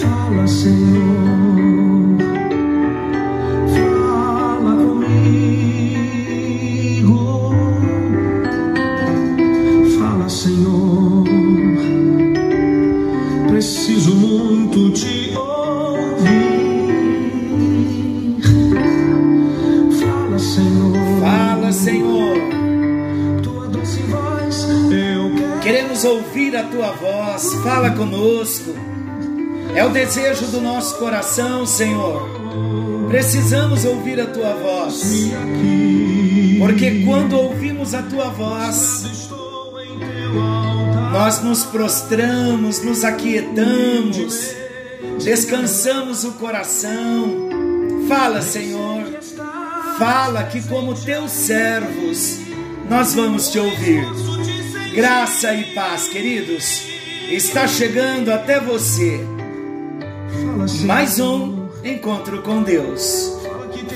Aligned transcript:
Fala, 0.00 0.48
Senhor. 0.48 0.97
O 29.88 29.90
desejo 29.90 30.46
do 30.48 30.60
nosso 30.60 30.98
coração, 30.98 31.64
Senhor. 31.64 32.28
Precisamos 33.08 33.86
ouvir 33.86 34.20
a 34.20 34.26
tua 34.26 34.52
voz. 34.52 35.02
Porque 36.58 37.04
quando 37.06 37.38
ouvimos 37.38 37.94
a 37.94 38.02
tua 38.02 38.28
voz, 38.28 39.30
nós 41.10 41.42
nos 41.42 41.64
prostramos, 41.64 42.82
nos 42.82 43.02
aquietamos, 43.02 44.54
descansamos 45.24 46.24
o 46.24 46.32
coração. 46.32 47.48
Fala, 48.06 48.42
Senhor. 48.42 49.04
Fala 49.98 50.44
que, 50.44 50.60
como 50.68 50.94
teus 50.94 51.30
servos, 51.30 52.40
nós 52.90 53.14
vamos 53.14 53.50
te 53.50 53.58
ouvir. 53.58 54.04
Graça 54.94 55.54
e 55.54 55.64
paz, 55.74 56.08
queridos, 56.08 56.82
está 57.30 57.66
chegando 57.66 58.30
até 58.30 58.60
você. 58.60 59.37
Mais 60.84 61.18
um 61.18 61.68
encontro 61.84 62.42
com 62.42 62.62
Deus. 62.62 63.32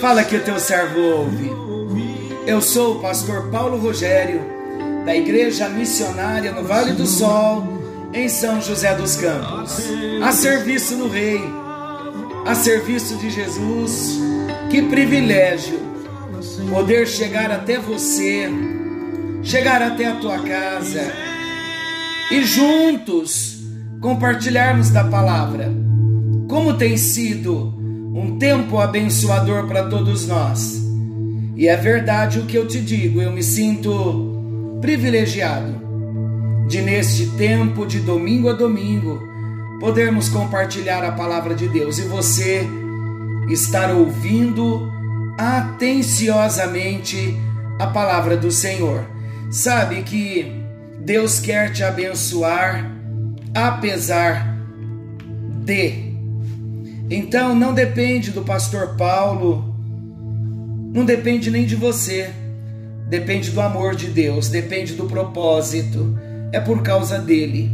Fala 0.01 0.25
que 0.25 0.37
o 0.37 0.41
teu 0.41 0.59
servo 0.59 1.01
ouve. 1.01 1.51
Eu 2.47 2.61
sou 2.61 2.97
o 2.97 3.01
pastor 3.01 3.51
Paulo 3.51 3.79
Rogério, 3.79 4.41
da 5.05 5.15
Igreja 5.15 5.69
Missionária 5.69 6.53
no 6.53 6.65
Vale 6.65 6.93
do 6.93 7.07
Sol, 7.07 7.83
em 8.13 8.29
São 8.29 8.61
José 8.61 8.95
dos 8.95 9.17
Campos. 9.17 9.79
A 10.23 10.33
serviço 10.33 10.97
do 10.97 11.09
Rei, 11.09 11.41
a 12.45 12.55
serviço 12.55 13.17
de 13.17 13.31
Jesus. 13.31 14.19
Que 14.71 14.83
privilégio 14.83 15.79
poder 16.71 17.07
chegar 17.07 17.51
até 17.51 17.79
você, 17.79 18.49
chegar 19.43 19.83
até 19.83 20.07
a 20.07 20.17
tua 20.17 20.39
casa 20.39 21.13
e 22.31 22.43
juntos 22.43 23.59
compartilharmos 24.01 24.91
da 24.91 25.05
palavra. 25.05 25.82
Como 26.53 26.75
tem 26.75 26.99
sido 26.99 27.73
um 28.15 28.37
tempo 28.39 28.79
abençoador 28.79 29.67
para 29.67 29.85
todos 29.85 30.29
nós. 30.29 30.83
E 31.57 31.67
é 31.67 31.75
verdade 31.75 32.41
o 32.41 32.45
que 32.45 32.59
eu 32.59 32.69
te 32.69 32.79
digo, 32.79 33.23
eu 33.23 33.33
me 33.33 33.43
sinto 33.43 34.79
privilegiado 34.79 35.81
de 36.69 36.83
neste 36.83 37.29
tempo 37.39 37.87
de 37.87 38.01
domingo 38.01 38.51
a 38.51 38.53
domingo 38.53 39.19
podermos 39.81 40.29
compartilhar 40.29 41.03
a 41.03 41.13
palavra 41.13 41.55
de 41.55 41.69
Deus 41.69 41.97
e 41.99 42.03
você 42.03 42.67
estar 43.49 43.91
ouvindo 43.91 44.93
atenciosamente 45.39 47.35
a 47.79 47.87
palavra 47.87 48.37
do 48.37 48.53
Senhor. 48.53 49.07
Sabe 49.51 50.03
que 50.03 50.53
Deus 51.01 51.41
quer 51.41 51.73
te 51.73 51.83
abençoar 51.83 52.95
apesar 53.55 54.55
de. 55.65 56.12
Então 57.15 57.55
não 57.55 57.75
depende 57.75 58.31
do 58.31 58.41
pastor 58.41 58.97
Paulo, 58.97 59.77
não 60.95 61.05
depende 61.05 61.51
nem 61.51 61.67
de 61.67 61.77
você, 61.77 62.31
depende 63.07 63.51
do 63.51 63.61
amor 63.61 63.95
de 63.95 64.07
Deus, 64.07 64.49
depende 64.49 64.95
do 64.95 65.05
propósito, 65.05 66.19
é 66.53 66.59
por 66.59 66.83
causa 66.83 67.19
dele. 67.19 67.71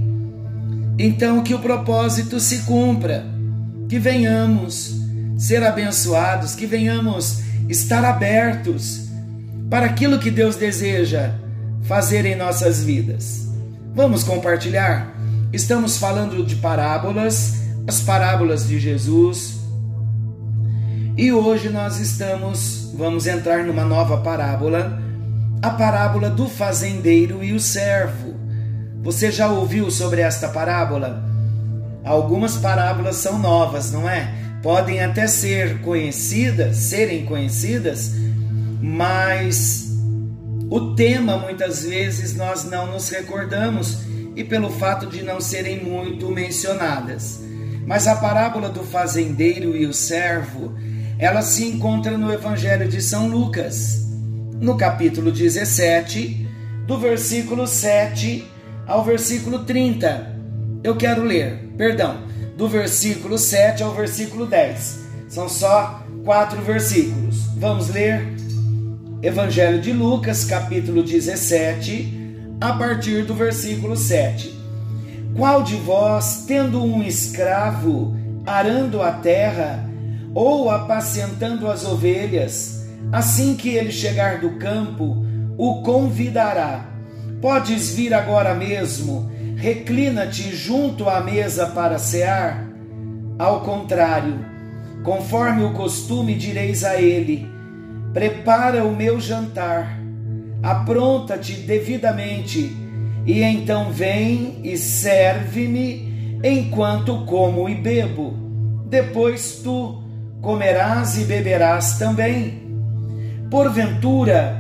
Então 0.99 1.41
que 1.45 1.55
o 1.55 1.61
propósito 1.61 2.41
se 2.41 2.63
cumpra, 2.63 3.25
que 3.89 3.97
venhamos 3.97 4.97
ser 5.39 5.63
abençoados, 5.63 6.57
que 6.57 6.67
venhamos 6.67 7.41
estar 7.69 8.05
abertos 8.05 9.09
para 9.71 9.87
aquilo 9.87 10.19
que 10.19 10.33
Deus 10.33 10.57
deseja 10.57 11.33
fazer 11.83 12.27
em 12.27 12.35
nossas 12.35 12.83
vidas. 12.83 13.47
Vamos 13.95 14.25
compartilhar? 14.25 15.15
Estamos 15.53 15.97
falando 15.97 16.45
de 16.45 16.57
parábolas, 16.57 17.58
as 17.89 18.01
parábolas 18.01 18.69
de 18.69 18.79
Jesus. 18.79 19.61
E 21.17 21.33
hoje 21.33 21.71
nós 21.71 21.99
estamos, 21.99 22.93
vamos 22.95 23.27
entrar 23.27 23.65
numa 23.65 23.83
nova 23.83 24.19
parábola, 24.19 25.01
a 25.63 25.71
parábola 25.71 26.29
do 26.29 26.51
fazendeiro 26.51 27.43
e 27.43 27.55
o 27.55 27.59
servo. 27.59 28.35
Você 29.03 29.33
já 29.33 29.49
ouviu 29.51 29.91
sobre 29.91 30.21
esta 30.21 30.51
parábola? 30.51 31.25
Algumas 32.05 32.59
parábolas 32.59 33.17
são 33.17 33.39
novas, 33.39 33.91
não 33.91 34.09
é? 34.09 34.35
Podem 34.63 35.03
até 35.03 35.27
ser 35.27 35.81
conhecidas, 35.81 36.77
serem 36.77 37.25
conhecidas, 37.25 38.13
mas 38.83 39.89
o 40.69 40.95
tema 40.95 41.39
muitas 41.39 41.85
vezes 41.85 42.37
nós 42.37 42.65
não 42.65 42.93
nos 42.93 43.09
recordamos 43.09 44.01
e 44.37 44.45
pelo 44.45 44.69
fato 44.69 45.07
de 45.07 45.23
não 45.23 45.41
serem 45.41 45.83
muito 45.83 46.29
mencionadas. 46.31 47.48
Mas 47.89 48.07
a 48.07 48.15
parábola 48.15 48.69
do 48.69 48.85
fazendeiro 48.85 49.75
e 49.75 49.87
o 49.87 49.95
servo, 49.95 50.75
ela 51.19 51.41
se 51.41 51.65
encontra 51.65 52.19
no 52.19 52.31
Evangelho 52.31 52.87
de 52.87 53.01
São 53.01 53.29
Lucas, 53.29 54.07
no 54.61 54.77
capítulo 54.77 55.33
17, 55.33 56.47
do 56.87 56.99
versículo 56.99 57.67
7 57.67 58.47
ao 58.87 59.03
versículo 59.03 59.61
30. 59.61 60.37
Eu 60.85 60.97
quero 60.97 61.25
ler, 61.25 61.71
perdão, 61.79 62.19
do 62.59 62.69
versículo 62.69 63.39
7 63.39 63.83
ao 63.83 63.95
versículo 63.95 64.45
10. 64.45 64.99
São 65.31 65.49
só 65.49 66.07
quatro 66.27 66.61
versículos. 66.61 67.47
Vamos 67.57 67.89
ler 67.89 68.23
Evangelho 69.23 69.81
de 69.81 69.95
Lucas, 69.95 70.45
capítulo 70.45 71.03
17, 71.03 72.37
a 72.61 72.75
partir 72.75 73.25
do 73.25 73.33
versículo 73.35 73.97
7. 73.97 74.58
Qual 75.39 75.63
de 75.63 75.77
vós, 75.77 76.43
tendo 76.49 76.83
um 76.83 77.01
escravo 77.01 78.13
arando 78.45 79.01
a 79.01 79.13
terra 79.13 79.89
ou 80.35 80.69
apacentando 80.69 81.71
as 81.71 81.85
ovelhas, 81.85 82.85
assim 83.13 83.55
que 83.55 83.69
ele 83.69 83.93
chegar 83.93 84.41
do 84.41 84.59
campo, 84.59 85.25
o 85.57 85.81
convidará? 85.83 86.87
Podes 87.41 87.95
vir 87.95 88.13
agora 88.15 88.53
mesmo, 88.53 89.31
reclina-te 89.55 90.53
junto 90.57 91.09
à 91.09 91.21
mesa 91.21 91.67
para 91.67 92.01
cear? 92.01 92.69
Ao 93.39 93.61
contrário, 93.61 94.45
conforme 95.05 95.63
o 95.63 95.73
costume, 95.73 96.35
direis 96.35 96.83
a 96.83 97.01
ele: 97.01 97.49
Prepara 98.13 98.85
o 98.85 98.93
meu 98.97 99.21
jantar, 99.21 100.01
apronta-te 100.65 101.53
devidamente, 101.53 102.88
e 103.29 103.43
então 103.43 103.91
vem 103.91 104.59
e 104.65 104.79
serve-me 104.79 106.41
enquanto 106.43 107.27
como 107.27 107.69
e 107.69 107.75
bebo. 107.75 108.33
Depois 108.89 109.61
tu 109.63 110.03
comerás 110.41 111.19
e 111.19 111.25
beberás 111.25 111.99
também. 111.99 112.63
Porventura, 113.51 114.57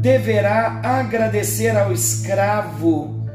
deverá 0.00 0.80
agradecer 0.84 1.76
ao 1.76 1.90
escravo, 1.90 3.26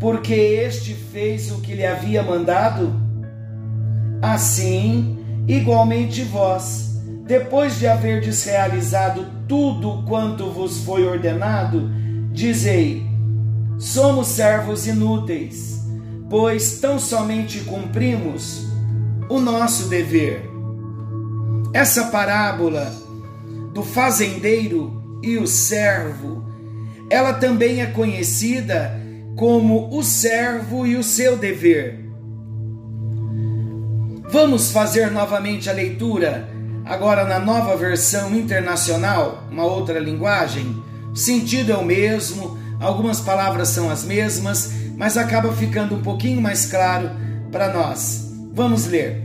porque 0.00 0.34
este 0.34 0.92
fez 0.92 1.52
o 1.52 1.60
que 1.60 1.74
lhe 1.74 1.86
havia 1.86 2.20
mandado? 2.20 2.92
Assim, 4.20 5.20
igualmente 5.46 6.24
vós, 6.24 7.00
depois 7.28 7.78
de 7.78 7.86
haverdes 7.86 8.42
realizado 8.42 9.24
tudo 9.46 10.02
quanto 10.08 10.50
vos 10.50 10.78
foi 10.78 11.06
ordenado, 11.06 11.88
dizei: 12.32 13.09
somos 13.80 14.28
servos 14.28 14.86
inúteis, 14.86 15.80
pois 16.28 16.78
tão 16.80 16.98
somente 16.98 17.60
cumprimos 17.60 18.66
o 19.26 19.40
nosso 19.40 19.88
dever. 19.88 20.42
Essa 21.72 22.08
parábola 22.08 22.92
do 23.72 23.82
fazendeiro 23.82 25.18
e 25.22 25.38
o 25.38 25.46
servo, 25.46 26.44
ela 27.08 27.32
também 27.32 27.80
é 27.80 27.86
conhecida 27.86 29.00
como 29.34 29.88
o 29.96 30.02
servo 30.02 30.86
e 30.86 30.96
o 30.96 31.02
seu 31.02 31.38
dever. 31.38 32.04
Vamos 34.30 34.70
fazer 34.70 35.10
novamente 35.10 35.70
a 35.70 35.72
leitura, 35.72 36.50
agora 36.84 37.24
na 37.24 37.38
nova 37.38 37.74
versão 37.78 38.34
internacional, 38.34 39.44
uma 39.50 39.64
outra 39.64 39.98
linguagem. 39.98 40.76
O 41.12 41.16
sentido 41.16 41.72
é 41.72 41.76
o 41.76 41.84
mesmo, 41.84 42.59
algumas 42.80 43.20
palavras 43.20 43.68
são 43.68 43.90
as 43.90 44.04
mesmas, 44.04 44.72
mas 44.96 45.16
acaba 45.16 45.52
ficando 45.52 45.94
um 45.94 46.02
pouquinho 46.02 46.40
mais 46.40 46.66
claro 46.66 47.10
para 47.52 47.72
nós. 47.72 48.32
Vamos 48.52 48.86
ler. 48.86 49.22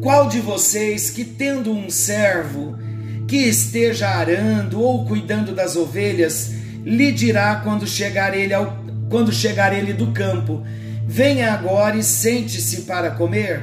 Qual 0.00 0.28
de 0.28 0.40
vocês 0.40 1.10
que 1.10 1.24
tendo 1.24 1.72
um 1.72 1.90
servo 1.90 2.78
que 3.26 3.36
esteja 3.36 4.08
arando 4.08 4.80
ou 4.80 5.04
cuidando 5.06 5.54
das 5.54 5.76
ovelhas, 5.76 6.52
lhe 6.84 7.10
dirá 7.10 7.56
quando 7.56 7.86
chegar 7.86 8.36
ele 8.36 8.52
ao, 8.52 8.76
quando 9.08 9.32
chegar 9.32 9.72
ele 9.72 9.92
do 9.92 10.12
campo: 10.12 10.62
Venha 11.06 11.52
agora 11.52 11.96
e 11.96 12.02
sente-se 12.02 12.82
para 12.82 13.10
comer? 13.10 13.62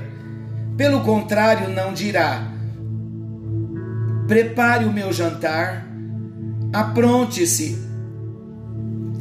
Pelo 0.75 1.01
contrário, 1.01 1.69
não 1.69 1.94
dirá: 1.94 2.48
Prepare 4.27 4.86
o 4.86 4.94
meu 4.94 5.13
jantar, 5.13 5.86
apronte-se 6.74 7.91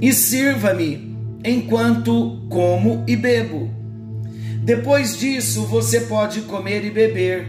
e 0.00 0.12
sirva-me 0.12 1.16
enquanto 1.44 2.46
como 2.48 3.04
e 3.06 3.16
bebo. 3.16 3.70
Depois 4.62 5.18
disso, 5.18 5.64
você 5.66 6.02
pode 6.02 6.42
comer 6.42 6.84
e 6.84 6.90
beber. 6.90 7.48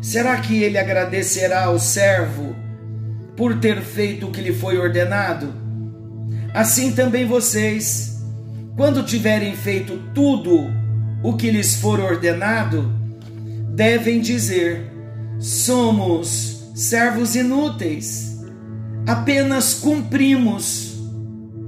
Será 0.00 0.40
que 0.40 0.62
ele 0.62 0.78
agradecerá 0.78 1.64
ao 1.64 1.78
servo 1.78 2.54
por 3.36 3.58
ter 3.60 3.80
feito 3.80 4.26
o 4.26 4.30
que 4.30 4.40
lhe 4.40 4.52
foi 4.52 4.78
ordenado? 4.78 5.54
Assim 6.52 6.92
também 6.92 7.26
vocês, 7.26 8.22
quando 8.76 9.04
tiverem 9.04 9.54
feito 9.54 9.98
tudo 10.14 10.66
o 11.22 11.36
que 11.36 11.50
lhes 11.50 11.76
for 11.76 12.00
ordenado, 12.00 12.92
devem 13.74 14.20
dizer: 14.20 14.90
somos 15.38 16.72
servos 16.74 17.36
inúteis, 17.36 18.40
apenas 19.06 19.74
cumprimos 19.74 20.89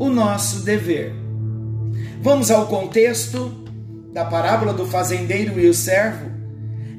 o 0.03 0.11
nosso 0.11 0.65
dever. 0.65 1.15
Vamos 2.21 2.51
ao 2.51 2.67
contexto 2.67 3.53
da 4.13 4.25
parábola 4.25 4.73
do 4.73 4.85
fazendeiro 4.85 5.61
e 5.61 5.69
o 5.69 5.75
servo 5.75 6.29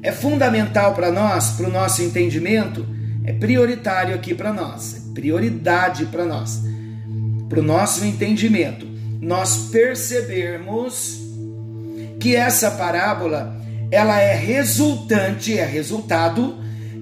é 0.02 0.10
fundamental 0.10 0.94
para 0.94 1.12
nós, 1.12 1.50
para 1.50 1.68
o 1.68 1.70
nosso 1.70 2.02
entendimento, 2.02 2.86
é 3.22 3.32
prioritário 3.34 4.14
aqui 4.14 4.34
para 4.34 4.54
nós, 4.54 4.96
é 4.96 5.12
prioridade 5.12 6.06
para 6.06 6.24
nós, 6.24 6.62
para 7.46 7.60
o 7.60 7.62
nosso 7.62 8.06
entendimento, 8.06 8.86
nós 9.20 9.68
percebermos 9.70 11.20
que 12.18 12.34
essa 12.34 12.70
parábola 12.70 13.54
ela 13.90 14.18
é 14.18 14.34
resultante, 14.34 15.58
é 15.58 15.64
resultado 15.66 16.56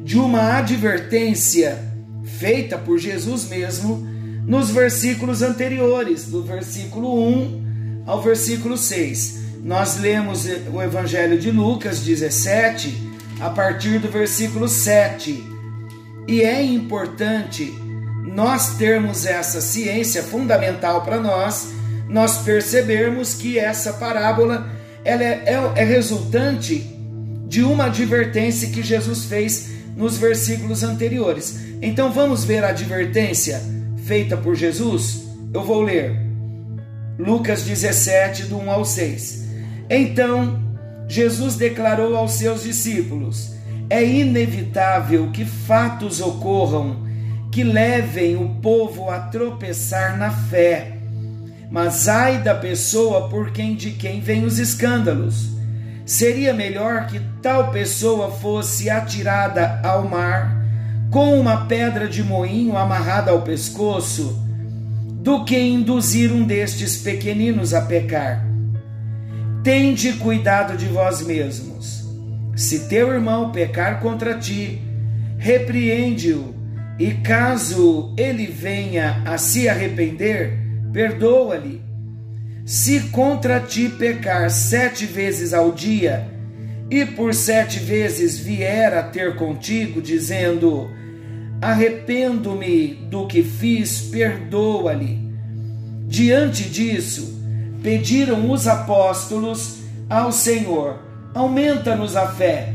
de 0.04 0.18
uma 0.18 0.58
advertência 0.58 1.78
feita 2.24 2.76
por 2.76 2.98
Jesus 2.98 3.48
mesmo 3.48 4.11
nos 4.46 4.70
versículos 4.70 5.42
anteriores, 5.42 6.26
do 6.26 6.42
versículo 6.42 7.26
1 7.28 8.04
ao 8.06 8.20
versículo 8.20 8.76
6 8.76 9.42
nós 9.62 9.96
lemos 9.96 10.44
o 10.72 10.82
Evangelho 10.82 11.38
de 11.38 11.50
Lucas 11.52 12.00
17, 12.00 13.10
a 13.40 13.48
partir 13.48 14.00
do 14.00 14.10
versículo 14.10 14.68
7. 14.68 15.40
E 16.26 16.42
é 16.42 16.60
importante 16.60 17.72
nós 18.24 18.76
termos 18.76 19.24
essa 19.24 19.60
ciência 19.60 20.22
fundamental 20.22 21.02
para 21.02 21.20
nós, 21.20 21.72
nós 22.08 22.38
percebermos 22.38 23.34
que 23.34 23.56
essa 23.56 23.92
parábola 23.92 24.68
ela 25.04 25.22
é, 25.22 25.44
é, 25.46 25.72
é 25.76 25.84
resultante 25.84 26.98
de 27.46 27.62
uma 27.62 27.84
advertência 27.84 28.70
que 28.70 28.82
Jesus 28.82 29.26
fez 29.26 29.70
nos 29.96 30.16
versículos 30.16 30.82
anteriores. 30.82 31.60
Então 31.80 32.10
vamos 32.10 32.44
ver 32.44 32.64
a 32.64 32.70
advertência 32.70 33.62
feita 34.04 34.36
por 34.36 34.54
Jesus? 34.54 35.28
Eu 35.52 35.62
vou 35.62 35.82
ler 35.82 36.16
Lucas 37.18 37.62
17, 37.62 38.44
do 38.44 38.58
1 38.58 38.70
ao 38.70 38.84
6. 38.84 39.46
Então, 39.88 40.60
Jesus 41.08 41.56
declarou 41.56 42.16
aos 42.16 42.32
seus 42.32 42.62
discípulos: 42.62 43.54
É 43.88 44.04
inevitável 44.04 45.30
que 45.30 45.44
fatos 45.44 46.20
ocorram 46.20 47.02
que 47.50 47.62
levem 47.62 48.34
o 48.36 48.48
povo 48.62 49.10
a 49.10 49.18
tropeçar 49.20 50.16
na 50.16 50.30
fé. 50.30 50.96
Mas 51.70 52.08
ai 52.08 52.38
da 52.38 52.54
pessoa 52.54 53.28
por 53.28 53.52
quem 53.52 53.74
de 53.74 53.90
quem 53.90 54.20
vêm 54.20 54.44
os 54.44 54.58
escândalos. 54.58 55.50
Seria 56.04 56.52
melhor 56.52 57.06
que 57.06 57.20
tal 57.42 57.70
pessoa 57.70 58.30
fosse 58.30 58.90
atirada 58.90 59.80
ao 59.84 60.08
mar 60.08 60.61
com 61.12 61.38
uma 61.38 61.66
pedra 61.66 62.08
de 62.08 62.24
moinho 62.24 62.74
amarrada 62.74 63.32
ao 63.32 63.42
pescoço, 63.42 64.42
do 65.20 65.44
que 65.44 65.58
induzir 65.58 66.32
um 66.32 66.42
destes 66.42 66.96
pequeninos 66.96 67.74
a 67.74 67.82
pecar. 67.82 68.42
Tende 69.62 70.14
cuidado 70.14 70.74
de 70.74 70.86
vós 70.86 71.20
mesmos. 71.20 72.08
Se 72.56 72.88
teu 72.88 73.12
irmão 73.12 73.52
pecar 73.52 74.00
contra 74.00 74.38
ti, 74.38 74.80
repreende-o, 75.36 76.54
e 76.98 77.12
caso 77.12 78.14
ele 78.16 78.46
venha 78.46 79.22
a 79.26 79.36
se 79.36 79.68
arrepender, 79.68 80.58
perdoa-lhe. 80.94 81.82
Se 82.64 83.00
contra 83.10 83.60
ti 83.60 83.90
pecar 83.90 84.50
sete 84.50 85.04
vezes 85.04 85.52
ao 85.52 85.72
dia, 85.72 86.26
e 86.90 87.04
por 87.04 87.34
sete 87.34 87.78
vezes 87.78 88.38
vier 88.38 88.94
a 88.94 89.02
ter 89.02 89.36
contigo, 89.36 90.00
dizendo: 90.00 91.01
Arrependo-me 91.62 92.88
do 93.08 93.28
que 93.28 93.44
fiz, 93.44 94.08
perdoa-lhe. 94.10 95.32
Diante 96.08 96.64
disso, 96.64 97.40
pediram 97.80 98.50
os 98.50 98.66
apóstolos 98.66 99.78
ao 100.10 100.32
Senhor: 100.32 100.98
Aumenta-nos 101.32 102.16
a 102.16 102.26
fé. 102.26 102.74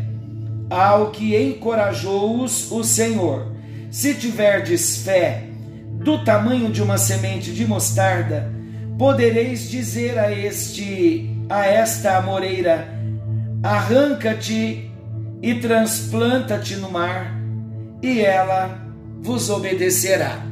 Ao 0.69 1.12
que 1.12 1.36
encorajou-os 1.36 2.72
o 2.72 2.81
Senhor: 2.81 3.51
Se 3.92 4.16
tiverdes 4.16 5.04
fé 5.04 5.44
do 5.92 6.24
tamanho 6.24 6.72
de 6.72 6.81
uma 6.81 6.98
semente 6.98 7.51
de 7.51 7.68
mostarda, 7.68 8.50
podereis 8.98 9.69
dizer 9.69 10.18
a 10.18 10.31
este 10.31 11.30
a 11.50 11.66
esta 11.66 12.18
amoreira: 12.18 12.88
Arranca-te 13.62 14.89
e 15.42 15.56
transplanta-te 15.56 16.78
no 16.78 16.89
mar, 16.89 17.37
e 18.02 18.22
ela 18.22 18.80
vos 19.22 19.50
obedecerá. 19.50 20.46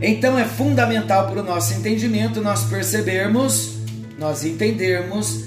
Então 0.00 0.38
é 0.38 0.44
fundamental 0.44 1.28
para 1.28 1.40
o 1.40 1.44
nosso 1.44 1.74
entendimento 1.74 2.40
nós 2.40 2.64
percebermos, 2.64 3.78
nós 4.18 4.44
entendermos 4.44 5.46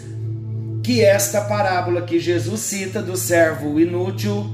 que 0.84 1.04
esta 1.04 1.42
parábola 1.42 2.02
que 2.02 2.20
Jesus 2.20 2.62
cita 2.62 3.02
do 3.02 3.16
servo 3.16 3.80
inútil, 3.80 4.50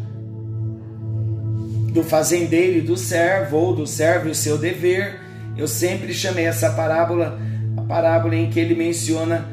do 1.93 2.03
fazendeiro 2.03 2.79
e 2.79 2.81
do 2.81 2.97
servo, 2.97 3.55
ou 3.55 3.73
do 3.73 3.87
servo 3.87 4.27
e 4.27 4.31
o 4.31 4.35
seu 4.35 4.57
dever, 4.57 5.21
eu 5.55 5.67
sempre 5.67 6.13
chamei 6.13 6.45
essa 6.45 6.71
parábola 6.71 7.39
a 7.77 7.81
parábola 7.81 8.35
em 8.35 8.49
que 8.49 8.59
ele 8.59 8.75
menciona 8.75 9.45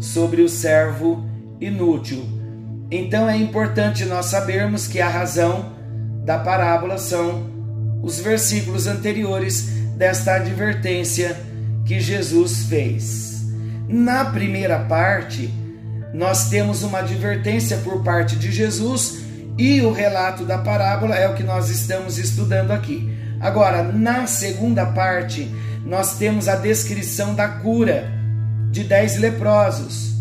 sobre 0.00 0.42
o 0.42 0.48
servo 0.48 1.24
inútil. 1.60 2.24
Então 2.90 3.28
é 3.28 3.36
importante 3.36 4.04
nós 4.04 4.26
sabermos 4.26 4.86
que 4.86 5.00
a 5.00 5.08
razão 5.08 5.77
da 6.28 6.38
parábola 6.38 6.98
são 6.98 7.48
os 8.02 8.20
versículos 8.20 8.86
anteriores 8.86 9.62
desta 9.96 10.34
advertência 10.34 11.34
que 11.86 11.98
Jesus 11.98 12.64
fez. 12.64 13.46
Na 13.88 14.26
primeira 14.26 14.78
parte, 14.80 15.48
nós 16.12 16.50
temos 16.50 16.82
uma 16.82 16.98
advertência 16.98 17.78
por 17.78 18.04
parte 18.04 18.36
de 18.36 18.52
Jesus 18.52 19.20
e 19.56 19.80
o 19.80 19.90
relato 19.90 20.44
da 20.44 20.58
parábola 20.58 21.16
é 21.16 21.26
o 21.26 21.34
que 21.34 21.42
nós 21.42 21.70
estamos 21.70 22.18
estudando 22.18 22.72
aqui. 22.72 23.10
Agora, 23.40 23.82
na 23.82 24.26
segunda 24.26 24.84
parte, 24.84 25.50
nós 25.82 26.18
temos 26.18 26.46
a 26.46 26.56
descrição 26.56 27.34
da 27.34 27.48
cura 27.48 28.06
de 28.70 28.84
dez 28.84 29.16
leprosos, 29.16 30.12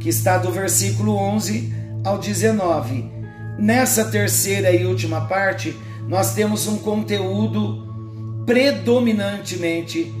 que 0.00 0.08
está 0.08 0.38
do 0.38 0.50
versículo 0.50 1.14
11 1.14 1.70
ao 2.02 2.16
19. 2.16 3.11
Nessa 3.58 4.04
terceira 4.04 4.72
e 4.72 4.84
última 4.84 5.22
parte, 5.22 5.76
nós 6.08 6.34
temos 6.34 6.66
um 6.66 6.78
conteúdo 6.78 7.86
predominantemente 8.46 10.12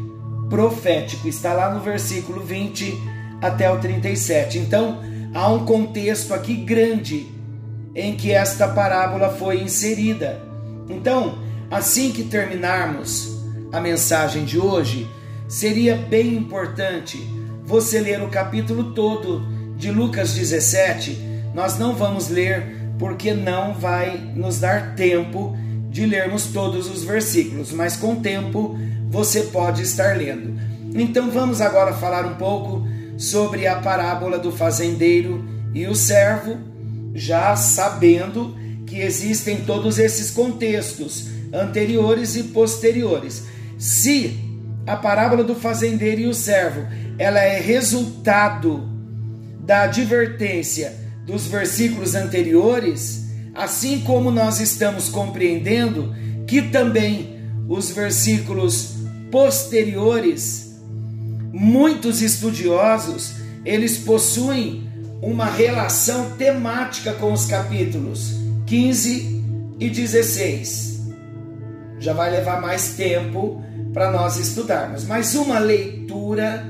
profético. 0.48 1.26
Está 1.28 1.52
lá 1.52 1.72
no 1.72 1.80
versículo 1.80 2.44
20 2.44 2.94
até 3.40 3.70
o 3.70 3.78
37. 3.78 4.58
Então, 4.58 5.00
há 5.34 5.48
um 5.48 5.64
contexto 5.64 6.32
aqui 6.34 6.54
grande 6.54 7.26
em 7.94 8.14
que 8.14 8.32
esta 8.32 8.68
parábola 8.68 9.30
foi 9.30 9.60
inserida. 9.60 10.40
Então, 10.88 11.38
assim 11.70 12.12
que 12.12 12.24
terminarmos 12.24 13.42
a 13.72 13.80
mensagem 13.80 14.44
de 14.44 14.58
hoje, 14.58 15.10
seria 15.48 15.96
bem 15.96 16.34
importante 16.34 17.18
você 17.64 18.00
ler 18.00 18.22
o 18.22 18.28
capítulo 18.28 18.92
todo 18.92 19.42
de 19.76 19.90
Lucas 19.90 20.34
17. 20.34 21.18
Nós 21.54 21.78
não 21.78 21.94
vamos 21.94 22.28
ler 22.28 22.81
porque 23.02 23.34
não 23.34 23.74
vai 23.74 24.16
nos 24.36 24.60
dar 24.60 24.94
tempo 24.94 25.56
de 25.90 26.06
lermos 26.06 26.46
todos 26.52 26.88
os 26.88 27.02
versículos, 27.02 27.72
mas 27.72 27.96
com 27.96 28.14
tempo 28.14 28.78
você 29.10 29.42
pode 29.42 29.82
estar 29.82 30.16
lendo. 30.16 30.56
Então 30.94 31.28
vamos 31.28 31.60
agora 31.60 31.92
falar 31.94 32.24
um 32.24 32.36
pouco 32.36 32.86
sobre 33.18 33.66
a 33.66 33.74
parábola 33.74 34.38
do 34.38 34.52
fazendeiro 34.52 35.44
e 35.74 35.84
o 35.88 35.96
servo, 35.96 36.56
já 37.12 37.56
sabendo 37.56 38.56
que 38.86 39.00
existem 39.00 39.62
todos 39.62 39.98
esses 39.98 40.30
contextos 40.30 41.26
anteriores 41.52 42.36
e 42.36 42.44
posteriores. 42.44 43.46
Se 43.76 44.38
a 44.86 44.94
parábola 44.94 45.42
do 45.42 45.56
fazendeiro 45.56 46.20
e 46.20 46.26
o 46.26 46.34
servo, 46.34 46.86
ela 47.18 47.40
é 47.40 47.58
resultado 47.58 48.88
da 49.58 49.82
advertência 49.82 51.01
dos 51.26 51.46
versículos 51.46 52.14
anteriores, 52.14 53.26
assim 53.54 54.00
como 54.00 54.30
nós 54.30 54.60
estamos 54.60 55.08
compreendendo 55.08 56.14
que 56.46 56.62
também 56.62 57.40
os 57.68 57.90
versículos 57.90 58.94
posteriores, 59.30 60.76
muitos 61.52 62.20
estudiosos, 62.20 63.34
eles 63.64 63.98
possuem 63.98 64.90
uma 65.22 65.46
relação 65.46 66.32
temática 66.32 67.12
com 67.12 67.32
os 67.32 67.46
capítulos 67.46 68.34
15 68.66 69.42
e 69.78 69.88
16. 69.88 71.00
Já 71.98 72.12
vai 72.12 72.30
levar 72.30 72.60
mais 72.60 72.94
tempo 72.94 73.62
para 73.92 74.10
nós 74.10 74.36
estudarmos, 74.38 75.04
mas 75.04 75.34
uma 75.34 75.58
leitura 75.58 76.66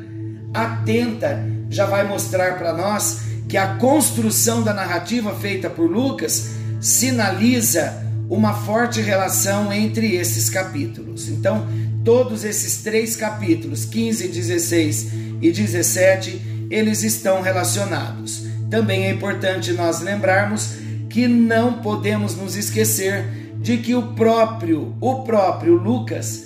atenta 0.52 1.42
já 1.70 1.86
vai 1.86 2.06
mostrar 2.06 2.58
para 2.58 2.74
nós 2.74 3.20
que 3.48 3.56
a 3.56 3.76
construção 3.76 4.62
da 4.62 4.72
narrativa 4.72 5.34
feita 5.34 5.68
por 5.68 5.90
Lucas 5.90 6.50
sinaliza 6.80 8.02
uma 8.28 8.54
forte 8.54 9.00
relação 9.00 9.72
entre 9.72 10.14
esses 10.14 10.48
capítulos. 10.48 11.28
Então, 11.28 11.66
todos 12.04 12.44
esses 12.44 12.82
três 12.82 13.14
capítulos, 13.14 13.84
15, 13.84 14.28
16 14.28 15.12
e 15.42 15.52
17, 15.52 16.68
eles 16.70 17.02
estão 17.02 17.42
relacionados. 17.42 18.44
Também 18.70 19.04
é 19.04 19.10
importante 19.10 19.72
nós 19.72 20.00
lembrarmos 20.00 20.76
que 21.10 21.28
não 21.28 21.74
podemos 21.74 22.34
nos 22.34 22.56
esquecer 22.56 23.26
de 23.58 23.76
que 23.76 23.94
o 23.94 24.14
próprio, 24.14 24.96
o 25.00 25.22
próprio 25.22 25.74
Lucas 25.74 26.44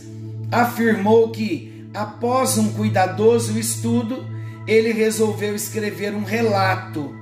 afirmou 0.51 1.31
que 1.31 1.87
após 1.95 2.59
um 2.59 2.73
cuidadoso 2.73 3.59
estudo, 3.59 4.25
ele 4.67 4.93
resolveu 4.93 5.55
escrever 5.55 6.15
um 6.15 6.25
relato 6.25 7.15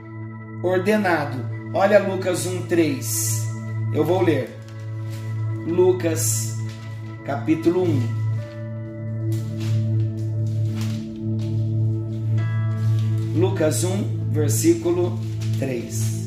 ordenado. 0.62 1.38
Olha 1.72 1.98
Lucas 1.98 2.46
1:3. 2.46 3.44
Eu 3.92 4.04
vou 4.04 4.22
ler. 4.22 4.50
Lucas 5.66 6.54
capítulo 7.24 7.84
1 7.84 8.24
Lucas 13.34 13.82
1, 13.82 14.30
versículo 14.30 15.18
3. 15.58 16.23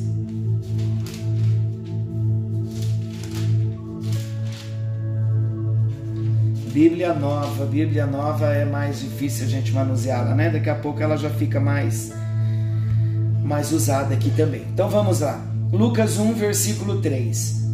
Bíblia 6.78 7.12
nova, 7.12 7.66
Bíblia 7.66 8.06
nova 8.06 8.52
é 8.54 8.64
mais 8.64 9.00
difícil 9.00 9.46
a 9.46 9.48
gente 9.48 9.72
manuseá-la, 9.72 10.32
né? 10.32 10.48
Daqui 10.48 10.70
a 10.70 10.76
pouco 10.76 11.02
ela 11.02 11.16
já 11.16 11.28
fica 11.28 11.58
mais 11.58 12.12
mais 13.42 13.72
usada 13.72 14.14
aqui 14.14 14.30
também. 14.30 14.62
Então 14.72 14.88
vamos 14.88 15.18
lá. 15.18 15.44
Lucas 15.72 16.18
1, 16.18 16.34
versículo 16.34 17.00
3. 17.00 17.66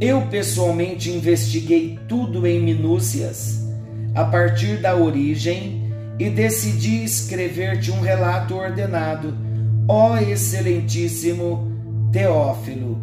Eu 0.00 0.22
pessoalmente 0.22 1.08
investiguei 1.08 2.00
tudo 2.08 2.48
em 2.48 2.60
minúcias, 2.60 3.64
a 4.12 4.24
partir 4.24 4.82
da 4.82 4.96
origem 4.96 5.92
e 6.18 6.28
decidi 6.28 7.04
escrever-te 7.04 7.92
um 7.92 8.00
relato 8.00 8.56
ordenado, 8.56 9.38
ó 9.86 10.16
excelentíssimo 10.18 11.70
Teófilo. 12.10 13.00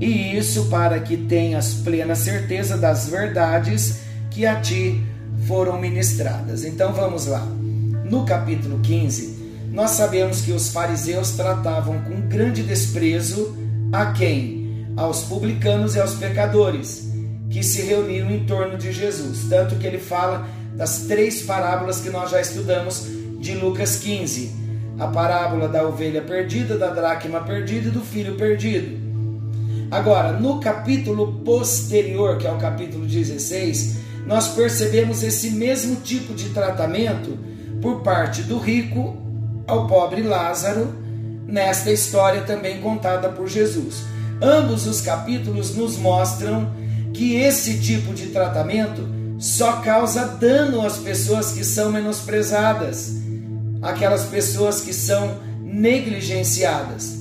E 0.00 0.34
isso 0.34 0.70
para 0.70 0.98
que 0.98 1.14
tenhas 1.14 1.74
plena 1.74 2.14
certeza 2.14 2.78
das 2.78 3.06
verdades 3.06 4.05
que 4.36 4.44
a 4.44 4.60
ti 4.60 5.02
foram 5.48 5.80
ministradas. 5.80 6.62
Então 6.62 6.92
vamos 6.92 7.26
lá. 7.26 7.40
No 8.04 8.26
capítulo 8.26 8.80
15, 8.80 9.70
nós 9.72 9.92
sabemos 9.92 10.42
que 10.42 10.52
os 10.52 10.68
fariseus 10.68 11.30
tratavam 11.30 12.02
com 12.02 12.28
grande 12.28 12.62
desprezo 12.62 13.56
a 13.90 14.12
quem? 14.12 14.86
Aos 14.94 15.22
publicanos 15.22 15.94
e 15.94 16.00
aos 16.00 16.14
pecadores 16.16 17.10
que 17.48 17.62
se 17.62 17.80
reuniram 17.80 18.30
em 18.30 18.44
torno 18.44 18.76
de 18.76 18.92
Jesus. 18.92 19.46
Tanto 19.48 19.76
que 19.76 19.86
ele 19.86 19.98
fala 19.98 20.46
das 20.74 21.06
três 21.06 21.40
parábolas 21.40 22.00
que 22.00 22.10
nós 22.10 22.30
já 22.30 22.38
estudamos 22.38 23.06
de 23.40 23.54
Lucas 23.54 23.96
15: 23.96 24.52
a 24.98 25.06
parábola 25.06 25.66
da 25.66 25.88
ovelha 25.88 26.20
perdida, 26.20 26.76
da 26.76 26.90
dracma 26.90 27.40
perdida 27.40 27.88
e 27.88 27.90
do 27.90 28.02
filho 28.02 28.34
perdido. 28.36 29.06
Agora, 29.90 30.32
no 30.32 30.60
capítulo 30.60 31.40
posterior, 31.42 32.36
que 32.36 32.46
é 32.46 32.52
o 32.52 32.58
capítulo 32.58 33.06
16, 33.06 34.04
nós 34.26 34.48
percebemos 34.48 35.22
esse 35.22 35.50
mesmo 35.50 35.96
tipo 35.96 36.34
de 36.34 36.50
tratamento 36.50 37.38
por 37.80 38.02
parte 38.02 38.42
do 38.42 38.58
rico 38.58 39.16
ao 39.66 39.86
pobre 39.86 40.22
Lázaro, 40.22 40.92
nesta 41.46 41.90
história 41.90 42.42
também 42.42 42.80
contada 42.80 43.28
por 43.28 43.48
Jesus. 43.48 44.02
Ambos 44.42 44.86
os 44.86 45.00
capítulos 45.00 45.74
nos 45.74 45.96
mostram 45.96 46.70
que 47.14 47.36
esse 47.36 47.78
tipo 47.78 48.12
de 48.12 48.26
tratamento 48.26 49.08
só 49.38 49.80
causa 49.80 50.26
dano 50.26 50.84
às 50.84 50.98
pessoas 50.98 51.52
que 51.52 51.64
são 51.64 51.92
menosprezadas, 51.92 53.14
aquelas 53.80 54.24
pessoas 54.24 54.80
que 54.80 54.92
são 54.92 55.38
negligenciadas. 55.62 57.16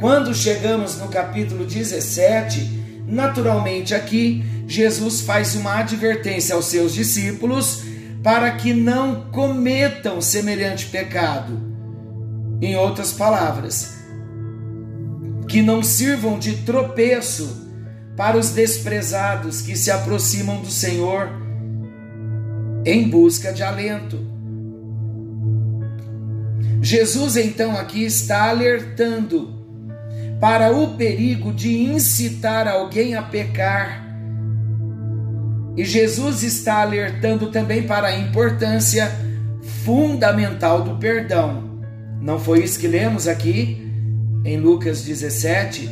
Quando 0.00 0.34
chegamos 0.34 0.96
no 0.98 1.08
capítulo 1.08 1.64
17, 1.64 3.04
naturalmente 3.06 3.94
aqui 3.94 4.44
Jesus 4.68 5.22
faz 5.22 5.54
uma 5.54 5.78
advertência 5.78 6.54
aos 6.54 6.66
seus 6.66 6.92
discípulos 6.92 7.82
para 8.22 8.50
que 8.50 8.74
não 8.74 9.30
cometam 9.30 10.20
semelhante 10.20 10.86
pecado. 10.86 11.58
Em 12.60 12.76
outras 12.76 13.12
palavras, 13.12 13.96
que 15.48 15.62
não 15.62 15.82
sirvam 15.82 16.38
de 16.38 16.58
tropeço 16.58 17.66
para 18.14 18.36
os 18.36 18.50
desprezados 18.50 19.62
que 19.62 19.74
se 19.74 19.90
aproximam 19.90 20.60
do 20.60 20.70
Senhor 20.70 21.30
em 22.84 23.08
busca 23.08 23.52
de 23.52 23.62
alento. 23.62 24.18
Jesus 26.82 27.36
então 27.36 27.72
aqui 27.72 28.04
está 28.04 28.50
alertando 28.50 29.56
para 30.40 30.72
o 30.72 30.96
perigo 30.96 31.52
de 31.52 31.74
incitar 31.74 32.68
alguém 32.68 33.14
a 33.14 33.22
pecar. 33.22 34.07
E 35.78 35.84
Jesus 35.84 36.42
está 36.42 36.82
alertando 36.82 37.52
também 37.52 37.84
para 37.84 38.08
a 38.08 38.18
importância 38.18 39.12
fundamental 39.84 40.82
do 40.82 40.96
perdão. 40.96 41.80
Não 42.20 42.36
foi 42.36 42.64
isso 42.64 42.80
que 42.80 42.88
lemos 42.88 43.28
aqui 43.28 43.88
em 44.44 44.58
Lucas 44.58 45.04
17? 45.04 45.88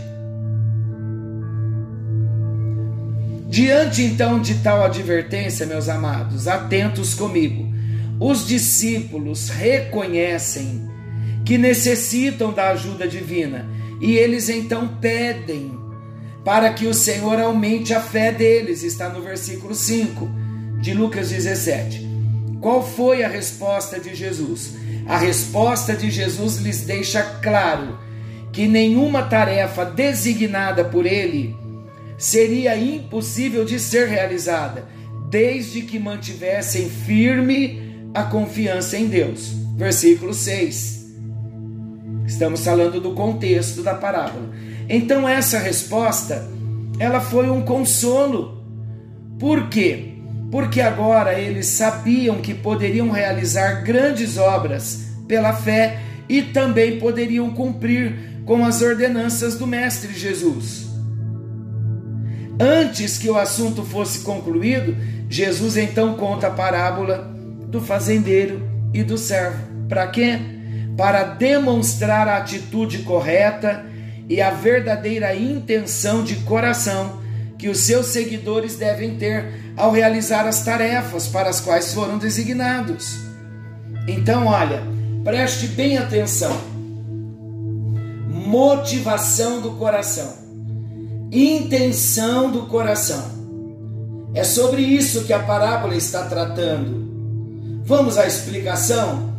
Diante 3.49 4.03
então 4.03 4.41
de 4.41 4.57
tal 4.57 4.83
advertência, 4.83 5.65
meus 5.65 5.89
amados, 5.89 6.49
atentos 6.49 7.15
comigo, 7.15 7.73
os 8.19 8.45
discípulos 8.45 9.51
reconhecem 9.51 10.85
que 11.45 11.57
necessitam 11.57 12.53
da 12.53 12.71
ajuda 12.71 13.07
divina 13.07 13.65
e 14.01 14.17
eles 14.17 14.49
então 14.49 14.97
pedem 15.01 15.76
para 16.47 16.73
que 16.73 16.87
o 16.87 16.95
Senhor 16.95 17.41
aumente 17.41 17.93
a 17.93 18.01
fé 18.01 18.31
deles, 18.31 18.85
está 18.85 19.09
no 19.09 19.21
versículo 19.21 19.75
5 19.75 20.31
de 20.81 20.95
Lucas 20.95 21.31
17. 21.31 22.07
Qual 22.61 22.87
foi 22.87 23.25
a 23.25 23.29
resposta 23.29 23.99
de 23.99 24.15
Jesus? 24.15 24.75
A 25.09 25.19
resposta 25.19 25.97
de 25.97 26.09
Jesus 26.09 26.59
lhes 26.59 26.83
deixa 26.83 27.21
claro 27.43 27.99
que 28.53 28.69
nenhuma 28.69 29.25
tarefa 29.25 29.85
designada 29.85 30.85
por 30.85 31.05
ele 31.05 31.57
seria 32.17 32.77
impossível 32.77 33.65
de 33.65 33.81
ser 33.81 34.07
realizada, 34.07 34.87
desde 35.29 35.83
que 35.83 35.99
mantivessem 35.99 36.89
firme 36.89 38.09
a 38.15 38.23
confiança 38.23 38.97
em 38.97 39.09
Deus. 39.09 39.51
Versículo 39.77 40.33
6. 40.33 41.07
Estamos 42.25 42.65
falando 42.65 43.01
do 43.01 43.15
contexto 43.15 43.83
da 43.83 43.95
parábola. 43.95 44.55
Então 44.89 45.29
essa 45.29 45.59
resposta, 45.59 46.47
ela 46.99 47.21
foi 47.21 47.51
um 47.51 47.63
consolo. 47.63 48.65
Por 49.39 49.69
quê? 49.69 50.15
Porque 50.51 50.81
agora 50.81 51.39
eles 51.39 51.67
sabiam 51.67 52.37
que 52.37 52.55
poderiam 52.55 53.11
realizar 53.11 53.83
grandes 53.83 54.39
obras 54.39 55.07
pela 55.27 55.53
fé 55.53 55.99
e 56.29 56.43
também 56.43 56.99
poderiam 56.99 57.51
cumprir 57.51 58.43
com 58.45 58.65
as 58.65 58.81
ordenanças 58.81 59.57
do 59.57 59.67
mestre 59.67 60.13
Jesus. 60.13 60.87
Antes 62.59 63.19
que 63.19 63.29
o 63.29 63.37
assunto 63.37 63.83
fosse 63.83 64.21
concluído, 64.21 64.97
Jesus 65.29 65.77
então 65.77 66.15
conta 66.15 66.47
a 66.47 66.51
parábola 66.51 67.35
do 67.69 67.81
fazendeiro 67.81 68.63
e 68.95 69.03
do 69.03 69.19
servo. 69.19 69.59
Para 69.89 70.07
quê? 70.07 70.39
Para 70.97 71.25
demonstrar 71.25 72.27
a 72.29 72.39
atitude 72.39 73.01
correta 73.01 73.85
e 74.29 74.41
a 74.41 74.51
verdadeira 74.51 75.35
intenção 75.35 76.25
de 76.25 76.37
coração 76.37 77.21
que 77.59 77.69
os 77.69 77.79
seus 77.79 78.07
seguidores 78.07 78.77
devem 78.77 79.17
ter 79.17 79.73
ao 79.77 79.91
realizar 79.91 80.47
as 80.47 80.65
tarefas 80.65 81.27
para 81.27 81.49
as 81.49 81.61
quais 81.61 81.95
foram 81.95 82.19
designados. 82.19 83.19
Então, 84.07 84.47
olha, 84.47 84.83
preste 85.25 85.69
bem 85.69 85.97
atenção. 85.97 86.57
Motivação 88.29 89.61
do 89.61 89.73
coração, 89.73 90.35
intenção 91.33 92.51
do 92.51 92.67
coração. 92.67 93.35
É 94.35 94.45
sobre 94.45 94.83
isso 94.83 95.25
que 95.25 95.33
a 95.33 95.39
parábola 95.39 95.97
está 95.97 96.25
tratando. 96.27 97.07
Vamos 97.85 98.19
à 98.19 98.27
explicação? 98.27 99.35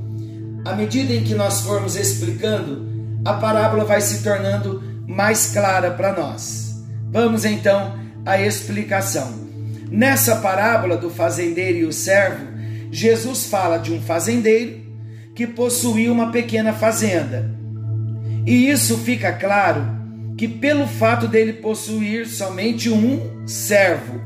À 0.66 0.74
medida 0.74 1.14
em 1.14 1.24
que 1.24 1.36
nós 1.36 1.62
formos 1.62 1.96
explicando, 1.96 2.87
a 3.28 3.34
parábola 3.34 3.84
vai 3.84 4.00
se 4.00 4.24
tornando 4.24 4.82
mais 5.06 5.48
clara 5.48 5.92
para 5.92 6.14
nós. 6.14 6.82
Vamos 7.12 7.44
então 7.44 8.00
à 8.26 8.40
explicação. 8.40 9.46
Nessa 9.92 10.38
parábola 10.38 10.96
do 10.96 11.10
fazendeiro 11.10 11.80
e 11.80 11.86
o 11.86 11.92
servo, 11.92 12.46
Jesus 12.90 13.48
fala 13.48 13.80
de 13.80 13.92
um 13.92 14.02
fazendeiro 14.02 14.82
que 15.36 15.46
possuía 15.46 16.10
uma 16.10 16.32
pequena 16.32 16.72
fazenda. 16.72 17.52
E 18.46 18.70
isso 18.70 18.98
fica 19.00 19.34
claro 19.34 19.86
que 20.38 20.48
pelo 20.48 20.88
fato 20.88 21.28
dele 21.28 21.52
possuir 21.52 22.28
somente 22.28 22.90
um 22.90 23.46
servo. 23.46 24.22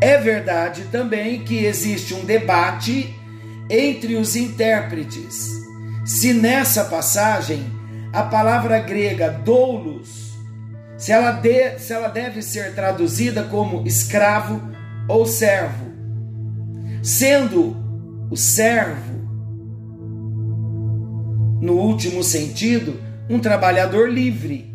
É 0.00 0.18
verdade 0.18 0.82
também 0.90 1.44
que 1.44 1.64
existe 1.64 2.12
um 2.12 2.24
debate 2.24 3.14
entre 3.70 4.16
os 4.16 4.34
intérpretes. 4.34 5.57
Se 6.08 6.32
nessa 6.32 6.84
passagem 6.84 7.66
a 8.14 8.22
palavra 8.22 8.78
grega 8.78 9.30
doulos, 9.30 10.32
se 10.96 11.12
ela, 11.12 11.32
de, 11.32 11.78
se 11.78 11.92
ela 11.92 12.08
deve 12.08 12.40
ser 12.40 12.74
traduzida 12.74 13.42
como 13.42 13.86
escravo 13.86 14.58
ou 15.06 15.26
servo, 15.26 15.92
sendo 17.02 17.76
o 18.30 18.36
servo, 18.38 19.18
no 21.60 21.74
último 21.74 22.24
sentido, 22.24 22.98
um 23.28 23.38
trabalhador 23.38 24.10
livre, 24.10 24.74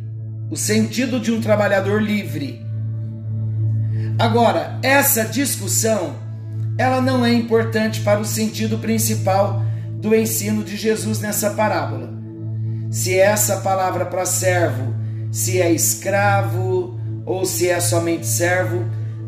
o 0.52 0.56
sentido 0.56 1.20
de 1.20 1.32
um 1.32 1.42
trabalhador 1.42 2.00
livre. 2.00 2.64
Agora, 4.20 4.78
essa 4.84 5.26
discussão, 5.26 6.16
ela 6.78 7.02
não 7.02 7.26
é 7.26 7.34
importante 7.34 8.02
para 8.02 8.20
o 8.20 8.26
sentido 8.26 8.78
principal 8.78 9.73
do 10.04 10.14
ensino 10.14 10.66
de 10.66 10.76
Jesus 10.76 11.22
nessa 11.22 11.52
parábola. 11.52 12.12
Se 12.92 13.18
essa 13.18 13.62
palavra 13.62 14.06
para 14.06 14.26
servo, 14.26 14.94
se 15.32 15.62
é 15.62 15.72
escravo 15.72 17.00
ou 17.26 17.46
se 17.46 17.70
é 17.70 17.80
somente 17.80 18.28
servo, 18.28 18.84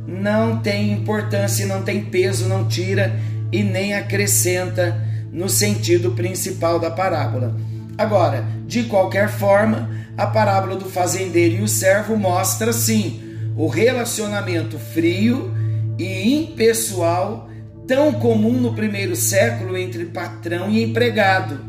não 0.05 0.59
tem 0.59 0.91
importância, 0.91 1.65
não 1.65 1.81
tem 1.81 2.03
peso, 2.03 2.49
não 2.49 2.67
tira 2.67 3.17
e 3.53 3.63
nem 3.63 3.93
acrescenta 3.93 5.01
no 5.31 5.47
sentido 5.47 6.11
principal 6.11 6.77
da 6.77 6.91
parábola. 6.91 7.55
Agora, 7.97 8.45
de 8.67 8.83
qualquer 8.83 9.29
forma, 9.29 9.89
a 10.17 10.27
parábola 10.27 10.75
do 10.75 10.89
fazendeiro 10.89 11.55
e 11.55 11.61
o 11.61 11.69
servo 11.69 12.17
mostra 12.17 12.73
sim 12.73 13.21
o 13.55 13.69
relacionamento 13.69 14.77
frio 14.77 15.53
e 15.97 16.35
impessoal 16.35 17.49
tão 17.87 18.13
comum 18.13 18.53
no 18.53 18.73
primeiro 18.73 19.15
século 19.15 19.77
entre 19.77 20.05
patrão 20.05 20.69
e 20.69 20.83
empregado, 20.83 21.59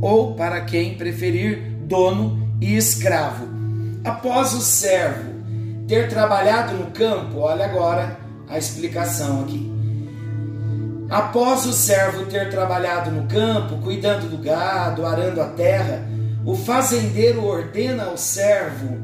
ou 0.00 0.34
para 0.34 0.62
quem 0.62 0.94
preferir, 0.94 1.76
dono 1.82 2.56
e 2.60 2.76
escravo. 2.76 3.48
Após 4.02 4.54
o 4.54 4.60
servo 4.60 5.30
ter 5.86 6.08
trabalhado 6.08 6.74
no 6.74 6.90
campo, 6.90 7.38
olha 7.38 7.66
agora 7.66 8.18
a 8.48 8.56
explicação 8.56 9.42
aqui. 9.42 9.70
Após 11.10 11.66
o 11.66 11.72
servo 11.72 12.26
ter 12.26 12.48
trabalhado 12.48 13.10
no 13.10 13.26
campo, 13.26 13.78
cuidando 13.82 14.28
do 14.28 14.38
gado, 14.38 15.04
arando 15.04 15.40
a 15.40 15.46
terra, 15.46 16.08
o 16.46 16.54
fazendeiro 16.54 17.44
ordena 17.44 18.04
ao 18.04 18.16
servo 18.16 18.96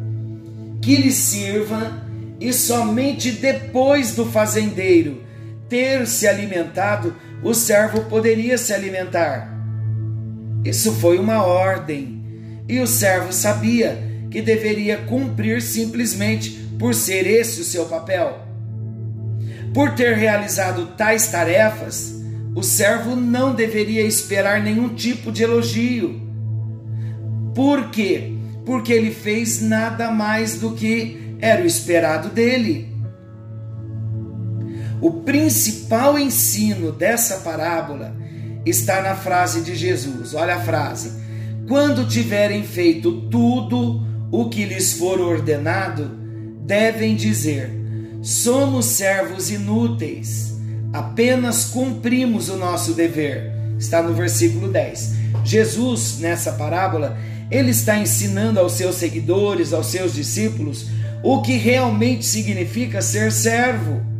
que 0.80 0.96
lhe 0.96 1.10
sirva, 1.10 2.04
e 2.38 2.52
somente 2.52 3.32
depois 3.32 4.14
do 4.14 4.26
fazendeiro 4.26 5.25
ter 5.68 6.06
se 6.06 6.26
alimentado, 6.26 7.14
o 7.42 7.54
servo 7.54 8.02
poderia 8.04 8.56
se 8.58 8.72
alimentar. 8.72 9.52
Isso 10.64 10.92
foi 10.94 11.18
uma 11.18 11.44
ordem, 11.44 12.22
e 12.68 12.80
o 12.80 12.86
servo 12.86 13.32
sabia 13.32 13.98
que 14.30 14.42
deveria 14.42 14.98
cumprir 14.98 15.62
simplesmente 15.62 16.50
por 16.78 16.94
ser 16.94 17.26
esse 17.26 17.60
o 17.60 17.64
seu 17.64 17.86
papel. 17.86 18.40
Por 19.72 19.94
ter 19.94 20.16
realizado 20.16 20.86
tais 20.96 21.28
tarefas, 21.28 22.14
o 22.54 22.62
servo 22.62 23.14
não 23.14 23.54
deveria 23.54 24.02
esperar 24.02 24.62
nenhum 24.62 24.88
tipo 24.94 25.30
de 25.30 25.42
elogio. 25.42 26.22
Por 27.54 27.90
quê? 27.90 28.36
porque 28.66 28.92
ele 28.92 29.12
fez 29.12 29.62
nada 29.62 30.10
mais 30.10 30.58
do 30.58 30.72
que 30.72 31.36
era 31.40 31.62
o 31.62 31.66
esperado 31.66 32.28
dele. 32.28 32.88
O 35.00 35.10
principal 35.22 36.18
ensino 36.18 36.90
dessa 36.90 37.38
parábola 37.38 38.16
está 38.64 39.02
na 39.02 39.14
frase 39.14 39.60
de 39.60 39.74
Jesus. 39.74 40.34
Olha 40.34 40.56
a 40.56 40.60
frase: 40.60 41.12
Quando 41.68 42.08
tiverem 42.08 42.64
feito 42.64 43.12
tudo 43.30 44.02
o 44.30 44.48
que 44.48 44.64
lhes 44.64 44.94
for 44.94 45.20
ordenado, 45.20 46.10
devem 46.64 47.14
dizer: 47.14 47.70
Somos 48.22 48.86
servos 48.86 49.50
inúteis, 49.50 50.54
apenas 50.92 51.66
cumprimos 51.66 52.48
o 52.48 52.56
nosso 52.56 52.94
dever. 52.94 53.52
Está 53.78 54.02
no 54.02 54.14
versículo 54.14 54.68
10. 54.68 55.14
Jesus, 55.44 56.18
nessa 56.18 56.52
parábola, 56.52 57.18
ele 57.50 57.70
está 57.70 57.98
ensinando 57.98 58.58
aos 58.58 58.72
seus 58.72 58.96
seguidores, 58.96 59.72
aos 59.72 59.88
seus 59.88 60.14
discípulos, 60.14 60.86
o 61.22 61.42
que 61.42 61.56
realmente 61.56 62.24
significa 62.24 63.02
ser 63.02 63.30
servo. 63.30 64.15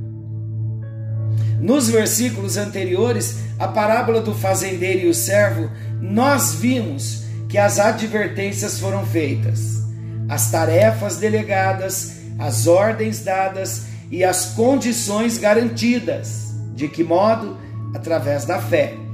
Nos 1.61 1.89
versículos 1.89 2.57
anteriores, 2.57 3.39
a 3.59 3.69
parábola 3.69 4.21
do 4.21 4.35
fazendeiro 4.35 5.07
e 5.07 5.11
o 5.11 5.15
servo, 5.15 5.71
nós 6.01 6.55
vimos 6.55 7.25
que 7.49 7.59
as 7.59 7.79
advertências 7.79 8.79
foram 8.79 9.05
feitas, 9.07 9.83
as 10.29 10.51
tarefas 10.51 11.17
delegadas, 11.17 12.17
as 12.39 12.67
ordens 12.67 13.23
dadas 13.23 13.87
e 14.11 14.25
as 14.25 14.47
condições 14.47 15.39
garantidas. 15.39 16.55
De 16.75 16.89
que 16.89 17.03
modo? 17.03 17.57
Através 17.95 18.45
da 18.45 18.61
fé 18.61 19.07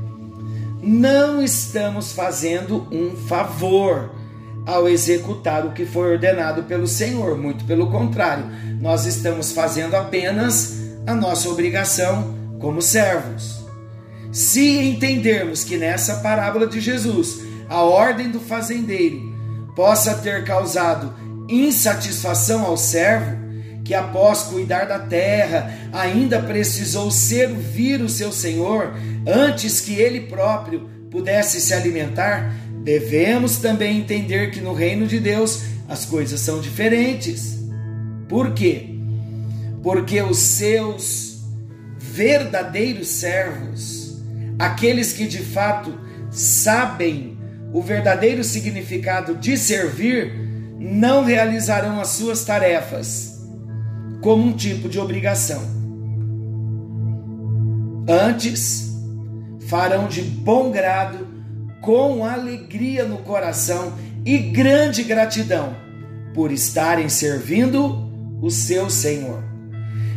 não 0.83 1.41
estamos 1.41 2.13
fazendo 2.13 2.89
um 2.91 3.15
favor 3.15 4.11
ao 4.67 4.89
executar 4.89 5.65
o 5.65 5.73
que 5.73 5.87
foi 5.87 6.13
ordenado 6.13 6.65
pelo 6.65 6.89
Senhor, 6.89 7.39
muito 7.39 7.65
pelo 7.65 7.89
contrário, 7.89 8.45
nós 8.81 9.07
estamos 9.07 9.53
fazendo 9.53 9.95
apenas 9.95 10.77
a 11.07 11.15
nossa 11.15 11.49
obrigação 11.49 12.35
como 12.61 12.81
servos. 12.81 13.63
Se 14.33 14.79
entendermos 14.79 15.65
que 15.65 15.77
nessa 15.77 16.17
parábola 16.17 16.67
de 16.67 16.81
Jesus, 16.81 17.41
a 17.69 17.83
ordem 17.83 18.31
do 18.31 18.41
fazendeiro 18.41 19.21
possa 19.75 20.15
ter 20.15 20.45
causado 20.45 21.15
insatisfação 21.49 22.65
ao 22.65 22.77
servo, 22.77 23.43
que 23.85 23.95
após 23.95 24.45
cuidar 24.45 24.85
da 24.85 24.99
terra 24.99 25.75
ainda 25.93 26.41
precisou 26.41 27.11
servir 27.11 28.01
o 28.01 28.09
seu 28.09 28.33
Senhor 28.33 28.95
antes 29.27 29.81
que 29.81 29.95
ele 29.95 30.21
próprio 30.21 30.89
pudesse 31.11 31.61
se 31.61 31.75
alimentar, 31.75 32.55
devemos 32.83 33.59
também 33.59 33.99
entender 33.99 34.51
que 34.51 34.61
no 34.61 34.73
reino 34.73 35.07
de 35.07 35.19
Deus 35.19 35.63
as 35.89 36.05
coisas 36.05 36.41
são 36.41 36.61
diferentes. 36.61 37.59
Por 38.29 38.53
quê? 38.55 38.92
Porque 39.83 40.21
os 40.23 40.39
seus 40.39 41.43
verdadeiros 41.99 43.09
servos, 43.09 44.23
aqueles 44.59 45.13
que 45.13 45.27
de 45.27 45.43
fato 45.43 45.99
sabem 46.31 47.39
o 47.73 47.83
verdadeiro 47.83 48.45
significado 48.45 49.35
de 49.35 49.57
servir, 49.57 50.33
não 50.79 51.25
realizarão 51.25 52.01
as 52.01 52.09
suas 52.09 52.45
tarefas 52.45 53.41
como 54.21 54.45
um 54.45 54.53
tipo 54.53 54.89
de 54.89 54.99
obrigação. 54.99 55.63
Antes, 58.09 58.93
farão 59.69 60.07
de 60.07 60.23
bom 60.23 60.71
grado, 60.71 61.27
com 61.81 62.25
alegria 62.25 63.05
no 63.05 63.19
coração 63.19 63.95
e 64.25 64.39
grande 64.39 65.03
gratidão 65.03 65.75
por 66.35 66.53
estarem 66.53 67.09
servindo 67.09 68.09
o 68.41 68.51
seu 68.51 68.89
Senhor. 68.89 69.52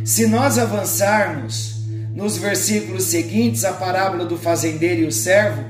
Se 0.06 0.24
nós 0.28 0.56
avançarmos 0.56 1.80
nos 2.14 2.36
versículos 2.36 3.02
seguintes, 3.06 3.64
a 3.64 3.72
parábola 3.72 4.24
do 4.24 4.38
fazendeiro 4.38 5.02
e 5.02 5.06
o 5.06 5.10
servo, 5.10 5.64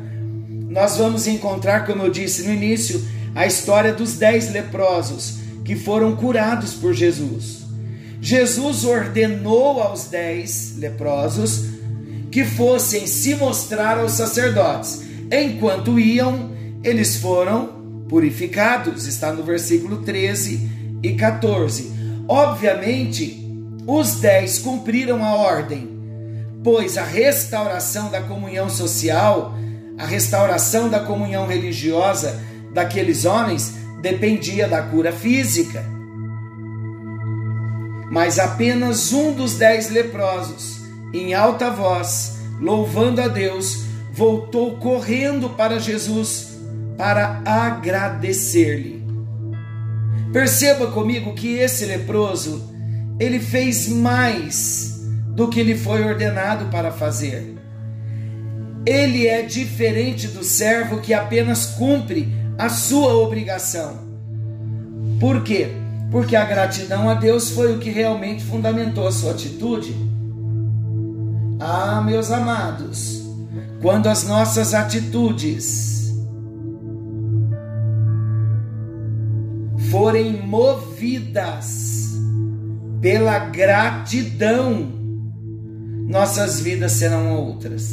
nós 0.68 0.98
vamos 0.98 1.26
encontrar, 1.26 1.86
como 1.86 2.02
eu 2.02 2.10
disse 2.10 2.42
no 2.42 2.52
início, 2.52 3.02
a 3.34 3.46
história 3.46 3.94
dos 3.94 4.18
dez 4.18 4.52
leprosos 4.52 5.38
que 5.64 5.74
foram 5.74 6.14
curados 6.14 6.74
por 6.74 6.92
Jesus. 6.92 7.62
Jesus 8.20 8.84
ordenou 8.84 9.80
aos 9.80 10.04
dez 10.04 10.74
leprosos 10.76 11.64
que 12.30 12.44
fossem 12.44 13.06
se 13.06 13.36
mostrar 13.36 13.98
aos 13.98 14.12
sacerdotes. 14.12 15.00
Enquanto 15.32 15.98
iam, 15.98 16.50
eles 16.84 17.16
foram 17.16 18.04
purificados, 18.06 19.06
está 19.06 19.32
no 19.32 19.42
versículo 19.42 20.02
13 20.02 20.98
e 21.02 21.14
14. 21.14 21.90
Obviamente, 22.28 23.45
os 23.86 24.16
dez 24.16 24.58
cumpriram 24.58 25.24
a 25.24 25.34
ordem, 25.36 25.88
pois 26.64 26.98
a 26.98 27.04
restauração 27.04 28.10
da 28.10 28.20
comunhão 28.20 28.68
social, 28.68 29.54
a 29.96 30.04
restauração 30.04 30.88
da 30.88 31.00
comunhão 31.00 31.46
religiosa 31.46 32.42
daqueles 32.72 33.24
homens 33.24 33.74
dependia 34.02 34.66
da 34.66 34.82
cura 34.82 35.12
física. 35.12 35.84
Mas 38.10 38.38
apenas 38.38 39.12
um 39.12 39.32
dos 39.32 39.54
dez 39.54 39.88
leprosos, 39.88 40.80
em 41.14 41.32
alta 41.32 41.70
voz, 41.70 42.38
louvando 42.60 43.20
a 43.20 43.28
Deus, 43.28 43.84
voltou 44.12 44.78
correndo 44.78 45.50
para 45.50 45.78
Jesus 45.78 46.56
para 46.98 47.40
agradecer-lhe. 47.44 49.04
Perceba 50.32 50.88
comigo 50.88 51.34
que 51.34 51.58
esse 51.58 51.84
leproso 51.84 52.75
ele 53.18 53.38
fez 53.38 53.88
mais 53.88 55.00
do 55.28 55.48
que 55.48 55.62
lhe 55.62 55.76
foi 55.76 56.04
ordenado 56.04 56.66
para 56.66 56.90
fazer. 56.90 57.54
Ele 58.84 59.26
é 59.26 59.42
diferente 59.42 60.28
do 60.28 60.44
servo 60.44 61.00
que 61.00 61.12
apenas 61.12 61.66
cumpre 61.66 62.32
a 62.58 62.68
sua 62.68 63.14
obrigação. 63.16 64.06
Por 65.18 65.42
quê? 65.42 65.68
Porque 66.10 66.36
a 66.36 66.44
gratidão 66.44 67.08
a 67.08 67.14
Deus 67.14 67.50
foi 67.50 67.74
o 67.74 67.78
que 67.78 67.90
realmente 67.90 68.44
fundamentou 68.44 69.08
a 69.08 69.12
sua 69.12 69.32
atitude. 69.32 69.94
Ah, 71.58 72.02
meus 72.04 72.30
amados, 72.30 73.22
quando 73.80 74.08
as 74.08 74.24
nossas 74.24 74.72
atitudes 74.72 76.14
forem 79.90 80.42
movidas 80.42 81.95
pela 83.00 83.38
gratidão, 83.38 84.92
nossas 86.08 86.60
vidas 86.60 86.92
serão 86.92 87.34
outras. 87.34 87.90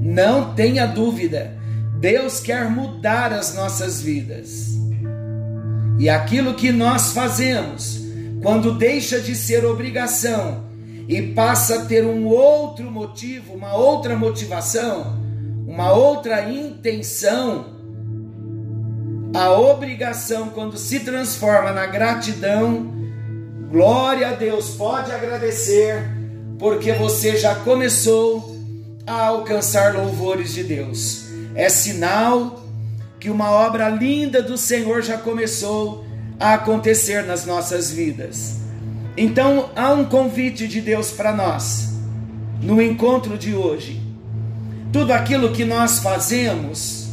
Não 0.00 0.54
tenha 0.54 0.86
dúvida, 0.86 1.56
Deus 1.98 2.40
quer 2.40 2.68
mudar 2.68 3.32
as 3.32 3.54
nossas 3.54 4.02
vidas. 4.02 4.74
E 5.98 6.08
aquilo 6.10 6.54
que 6.54 6.72
nós 6.72 7.12
fazemos, 7.12 8.02
quando 8.42 8.76
deixa 8.76 9.20
de 9.20 9.34
ser 9.34 9.64
obrigação 9.64 10.64
e 11.08 11.22
passa 11.22 11.76
a 11.76 11.84
ter 11.86 12.04
um 12.04 12.26
outro 12.26 12.90
motivo, 12.90 13.54
uma 13.54 13.74
outra 13.74 14.16
motivação, 14.16 15.18
uma 15.66 15.92
outra 15.92 16.50
intenção, 16.50 17.74
a 19.34 19.50
obrigação, 19.50 20.50
quando 20.50 20.76
se 20.76 21.00
transforma 21.00 21.72
na 21.72 21.86
gratidão, 21.86 22.92
Glória 23.74 24.28
a 24.28 24.32
Deus, 24.34 24.76
pode 24.76 25.10
agradecer, 25.10 25.96
porque 26.60 26.92
você 26.92 27.36
já 27.36 27.56
começou 27.56 28.56
a 29.04 29.26
alcançar 29.26 29.96
louvores 29.96 30.54
de 30.54 30.62
Deus. 30.62 31.24
É 31.56 31.68
sinal 31.68 32.64
que 33.18 33.28
uma 33.28 33.50
obra 33.50 33.88
linda 33.88 34.40
do 34.40 34.56
Senhor 34.56 35.02
já 35.02 35.18
começou 35.18 36.04
a 36.38 36.54
acontecer 36.54 37.24
nas 37.24 37.46
nossas 37.46 37.90
vidas. 37.90 38.58
Então, 39.16 39.70
há 39.74 39.92
um 39.92 40.04
convite 40.04 40.68
de 40.68 40.80
Deus 40.80 41.10
para 41.10 41.32
nós 41.32 41.94
no 42.62 42.80
encontro 42.80 43.36
de 43.36 43.56
hoje. 43.56 44.00
Tudo 44.92 45.12
aquilo 45.12 45.50
que 45.50 45.64
nós 45.64 45.98
fazemos 45.98 47.08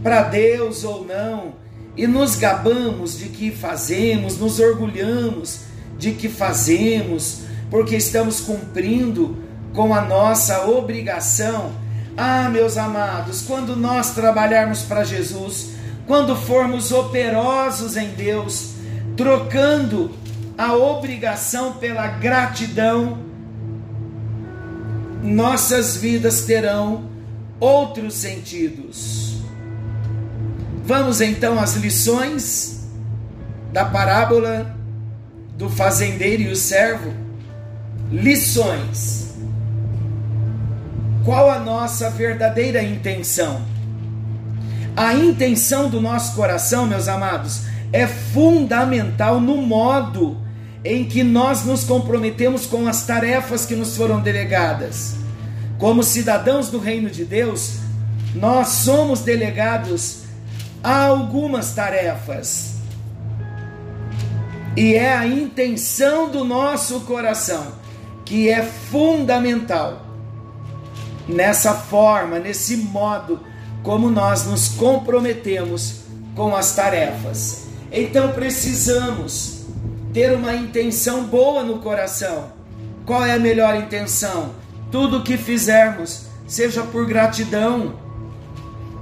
para 0.00 0.22
Deus 0.22 0.84
ou 0.84 1.04
não, 1.04 1.54
e 1.96 2.06
nos 2.06 2.36
gabamos 2.36 3.18
de 3.18 3.30
que 3.30 3.50
fazemos, 3.50 4.38
nos 4.38 4.60
orgulhamos 4.60 5.63
de 5.98 6.12
que 6.12 6.28
fazemos, 6.28 7.42
porque 7.70 7.96
estamos 7.96 8.40
cumprindo 8.40 9.36
com 9.72 9.94
a 9.94 10.00
nossa 10.00 10.66
obrigação. 10.66 11.72
Ah, 12.16 12.48
meus 12.48 12.76
amados, 12.76 13.42
quando 13.42 13.74
nós 13.74 14.10
trabalharmos 14.14 14.82
para 14.82 15.04
Jesus, 15.04 15.70
quando 16.06 16.36
formos 16.36 16.92
operosos 16.92 17.96
em 17.96 18.08
Deus, 18.10 18.74
trocando 19.16 20.10
a 20.56 20.74
obrigação 20.74 21.74
pela 21.74 22.06
gratidão, 22.06 23.18
nossas 25.22 25.96
vidas 25.96 26.42
terão 26.42 27.08
outros 27.58 28.14
sentidos. 28.14 29.38
Vamos 30.84 31.20
então 31.20 31.58
às 31.58 31.74
lições 31.76 32.86
da 33.72 33.86
parábola 33.86 34.73
do 35.56 35.70
fazendeiro 35.70 36.42
e 36.42 36.48
o 36.48 36.56
servo, 36.56 37.12
lições. 38.10 39.34
Qual 41.24 41.50
a 41.50 41.58
nossa 41.58 42.10
verdadeira 42.10 42.82
intenção? 42.82 43.62
A 44.96 45.14
intenção 45.14 45.88
do 45.88 46.00
nosso 46.00 46.34
coração, 46.34 46.86
meus 46.86 47.08
amados, 47.08 47.62
é 47.92 48.06
fundamental 48.06 49.40
no 49.40 49.56
modo 49.56 50.36
em 50.84 51.04
que 51.04 51.24
nós 51.24 51.64
nos 51.64 51.84
comprometemos 51.84 52.66
com 52.66 52.86
as 52.86 53.06
tarefas 53.06 53.64
que 53.64 53.74
nos 53.74 53.96
foram 53.96 54.20
delegadas. 54.20 55.16
Como 55.78 56.02
cidadãos 56.02 56.68
do 56.68 56.78
reino 56.78 57.08
de 57.08 57.24
Deus, 57.24 57.78
nós 58.34 58.68
somos 58.68 59.20
delegados 59.20 60.24
a 60.82 61.04
algumas 61.04 61.72
tarefas 61.72 62.73
e 64.76 64.94
é 64.94 65.14
a 65.14 65.26
intenção 65.26 66.28
do 66.28 66.44
nosso 66.44 67.00
coração 67.00 67.84
que 68.24 68.48
é 68.48 68.62
fundamental 68.62 70.02
nessa 71.28 71.74
forma, 71.74 72.38
nesse 72.38 72.76
modo 72.78 73.40
como 73.82 74.10
nós 74.10 74.46
nos 74.46 74.68
comprometemos 74.68 76.00
com 76.34 76.56
as 76.56 76.74
tarefas. 76.74 77.66
Então 77.92 78.32
precisamos 78.32 79.66
ter 80.12 80.32
uma 80.32 80.54
intenção 80.54 81.24
boa 81.24 81.62
no 81.62 81.78
coração. 81.78 82.52
Qual 83.04 83.24
é 83.24 83.32
a 83.32 83.38
melhor 83.38 83.76
intenção? 83.76 84.54
Tudo 84.90 85.22
que 85.22 85.36
fizermos 85.36 86.26
seja 86.46 86.82
por 86.82 87.06
gratidão. 87.06 87.94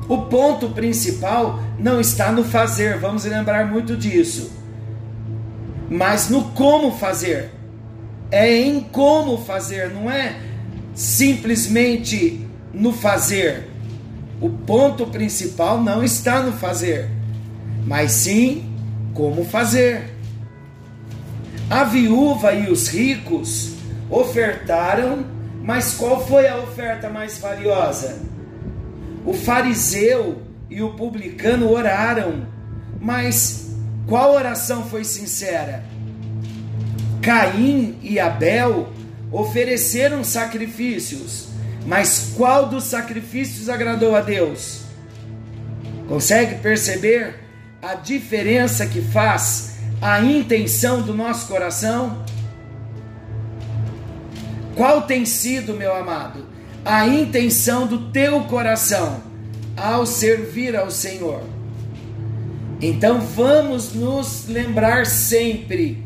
O 0.09 0.23
ponto 0.23 0.71
principal 0.71 1.61
não 1.79 2.01
está 2.01 2.33
no 2.33 2.45
fazer, 2.45 2.99
vamos 2.99 3.25
lembrar 3.25 3.67
muito 3.67 3.97
disso 3.97 4.62
mas 5.93 6.31
no 6.31 6.45
como 6.53 6.91
fazer. 6.93 7.51
É 8.31 8.51
em 8.51 8.81
como 8.81 9.37
fazer, 9.37 9.91
não 9.91 10.11
é 10.11 10.37
simplesmente 10.95 12.47
no 12.73 12.95
fazer. 12.95 13.69
O 14.41 14.49
ponto 14.49 15.07
principal 15.07 15.83
não 15.83 16.03
está 16.03 16.43
no 16.43 16.53
fazer, 16.53 17.11
mas 17.87 18.13
sim 18.13 18.75
como 19.13 19.45
fazer. 19.45 20.17
A 21.69 21.85
viúva 21.85 22.55
e 22.55 22.71
os 22.71 22.89
ricos 22.89 23.75
ofertaram, 24.09 25.27
mas 25.63 25.93
qual 25.93 26.27
foi 26.27 26.49
a 26.49 26.57
oferta 26.57 27.11
mais 27.11 27.37
valiosa? 27.37 28.19
O 29.27 29.35
fariseu 29.35 30.41
e 30.71 30.83
o 30.83 30.95
publicano 30.95 31.71
oraram, 31.71 32.47
mas 32.99 33.62
qual 34.07 34.35
oração 34.35 34.85
foi 34.85 35.05
sincera? 35.05 35.85
Caim 37.23 37.99
e 38.03 38.19
Abel 38.19 38.93
ofereceram 39.31 40.25
sacrifícios, 40.25 41.49
mas 41.87 42.33
qual 42.37 42.69
dos 42.69 42.85
sacrifícios 42.85 43.69
agradou 43.69 44.15
a 44.15 44.21
Deus? 44.21 44.83
Consegue 46.09 46.57
perceber 46.57 47.41
a 47.81 47.95
diferença 47.95 48.87
que 48.87 49.01
faz 49.01 49.77
a 50.01 50.21
intenção 50.21 51.01
do 51.01 51.15
nosso 51.15 51.47
coração? 51.47 52.25
Qual 54.75 55.03
tem 55.03 55.25
sido, 55.25 55.75
meu 55.75 55.95
amado, 55.95 56.47
a 56.85 57.07
intenção 57.07 57.87
do 57.87 58.11
teu 58.11 58.43
coração 58.45 59.23
ao 59.77 60.05
servir 60.05 60.77
ao 60.77 60.91
Senhor? 60.91 61.43
Então 62.83 63.21
vamos 63.21 63.95
nos 63.95 64.49
lembrar 64.49 65.07
sempre 65.07 66.05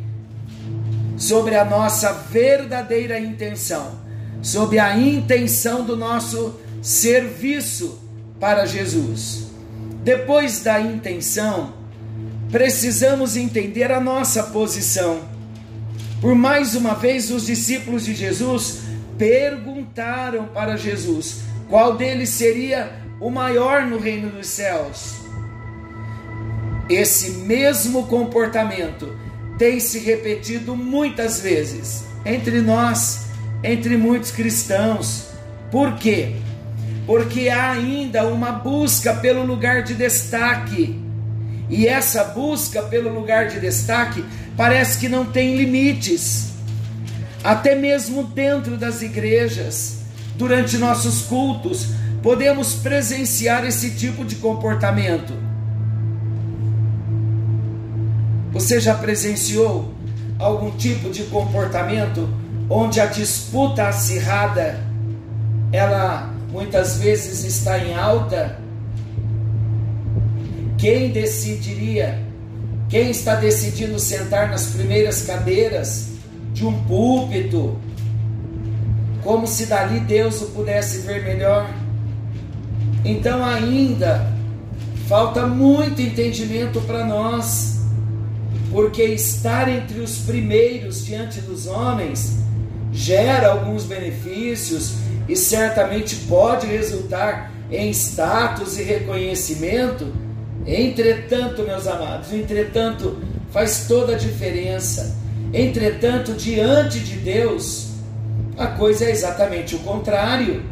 sobre 1.16 1.56
a 1.56 1.64
nossa 1.64 2.12
verdadeira 2.12 3.18
intenção. 3.18 4.04
sob 4.42 4.78
a 4.78 4.96
intenção 4.96 5.84
do 5.84 5.96
nosso 5.96 6.60
serviço 6.80 7.98
para 8.38 8.66
Jesus. 8.66 9.46
Depois 10.04 10.60
da 10.60 10.80
intenção, 10.80 11.72
precisamos 12.52 13.36
entender 13.36 13.90
a 13.90 13.98
nossa 13.98 14.44
posição. 14.44 15.22
Por 16.20 16.34
mais 16.36 16.76
uma 16.76 16.94
vez, 16.94 17.30
os 17.30 17.46
discípulos 17.46 18.04
de 18.04 18.14
Jesus 18.14 18.82
perguntaram 19.18 20.46
para 20.48 20.76
Jesus 20.76 21.40
qual 21.68 21.96
deles 21.96 22.28
seria 22.28 22.92
o 23.18 23.30
maior 23.30 23.84
no 23.86 23.98
reino 23.98 24.30
dos 24.30 24.46
céus. 24.46 25.25
Esse 26.88 27.30
mesmo 27.30 28.06
comportamento 28.06 29.16
tem 29.58 29.80
se 29.80 29.98
repetido 29.98 30.76
muitas 30.76 31.40
vezes 31.40 32.04
entre 32.24 32.60
nós, 32.60 33.26
entre 33.62 33.96
muitos 33.96 34.30
cristãos. 34.30 35.28
Por 35.70 35.96
quê? 35.96 36.36
Porque 37.06 37.48
há 37.48 37.72
ainda 37.72 38.26
uma 38.26 38.52
busca 38.52 39.14
pelo 39.14 39.44
lugar 39.44 39.82
de 39.82 39.94
destaque. 39.94 41.00
E 41.68 41.88
essa 41.88 42.22
busca 42.22 42.82
pelo 42.82 43.12
lugar 43.12 43.48
de 43.48 43.58
destaque 43.58 44.24
parece 44.56 44.98
que 44.98 45.08
não 45.08 45.24
tem 45.24 45.56
limites. 45.56 46.52
Até 47.42 47.74
mesmo 47.74 48.24
dentro 48.24 48.76
das 48.76 49.02
igrejas, 49.02 49.98
durante 50.36 50.78
nossos 50.78 51.22
cultos, 51.22 51.88
podemos 52.22 52.74
presenciar 52.74 53.64
esse 53.64 53.90
tipo 53.92 54.24
de 54.24 54.36
comportamento. 54.36 55.32
Você 58.56 58.80
já 58.80 58.94
presenciou 58.94 59.92
algum 60.38 60.70
tipo 60.70 61.10
de 61.10 61.24
comportamento 61.24 62.26
onde 62.70 62.98
a 62.98 63.04
disputa 63.04 63.86
acirrada 63.86 64.80
ela 65.70 66.32
muitas 66.50 66.96
vezes 66.96 67.44
está 67.44 67.78
em 67.78 67.94
alta? 67.94 68.58
Quem 70.78 71.10
decidiria? 71.10 72.18
Quem 72.88 73.10
está 73.10 73.34
decidindo 73.34 73.98
sentar 73.98 74.48
nas 74.48 74.68
primeiras 74.68 75.20
cadeiras 75.20 76.12
de 76.54 76.64
um 76.64 76.72
púlpito? 76.84 77.76
Como 79.22 79.46
se 79.46 79.66
dali 79.66 80.00
Deus 80.00 80.40
o 80.40 80.46
pudesse 80.46 81.00
ver 81.00 81.22
melhor? 81.24 81.68
Então 83.04 83.44
ainda 83.44 84.32
falta 85.06 85.46
muito 85.46 86.00
entendimento 86.00 86.80
para 86.80 87.04
nós, 87.04 87.75
porque 88.76 89.04
estar 89.04 89.70
entre 89.70 90.00
os 90.00 90.18
primeiros 90.18 91.06
diante 91.06 91.40
dos 91.40 91.66
homens 91.66 92.36
gera 92.92 93.52
alguns 93.52 93.84
benefícios 93.84 94.96
e 95.26 95.34
certamente 95.34 96.14
pode 96.28 96.66
resultar 96.66 97.50
em 97.70 97.88
status 97.88 98.78
e 98.78 98.82
reconhecimento. 98.82 100.12
Entretanto, 100.66 101.62
meus 101.62 101.86
amados, 101.86 102.34
entretanto, 102.34 103.16
faz 103.50 103.86
toda 103.88 104.14
a 104.14 104.18
diferença. 104.18 105.16
Entretanto, 105.54 106.34
diante 106.34 107.00
de 107.00 107.16
Deus, 107.16 107.92
a 108.58 108.66
coisa 108.66 109.06
é 109.06 109.10
exatamente 109.10 109.74
o 109.74 109.78
contrário. 109.78 110.62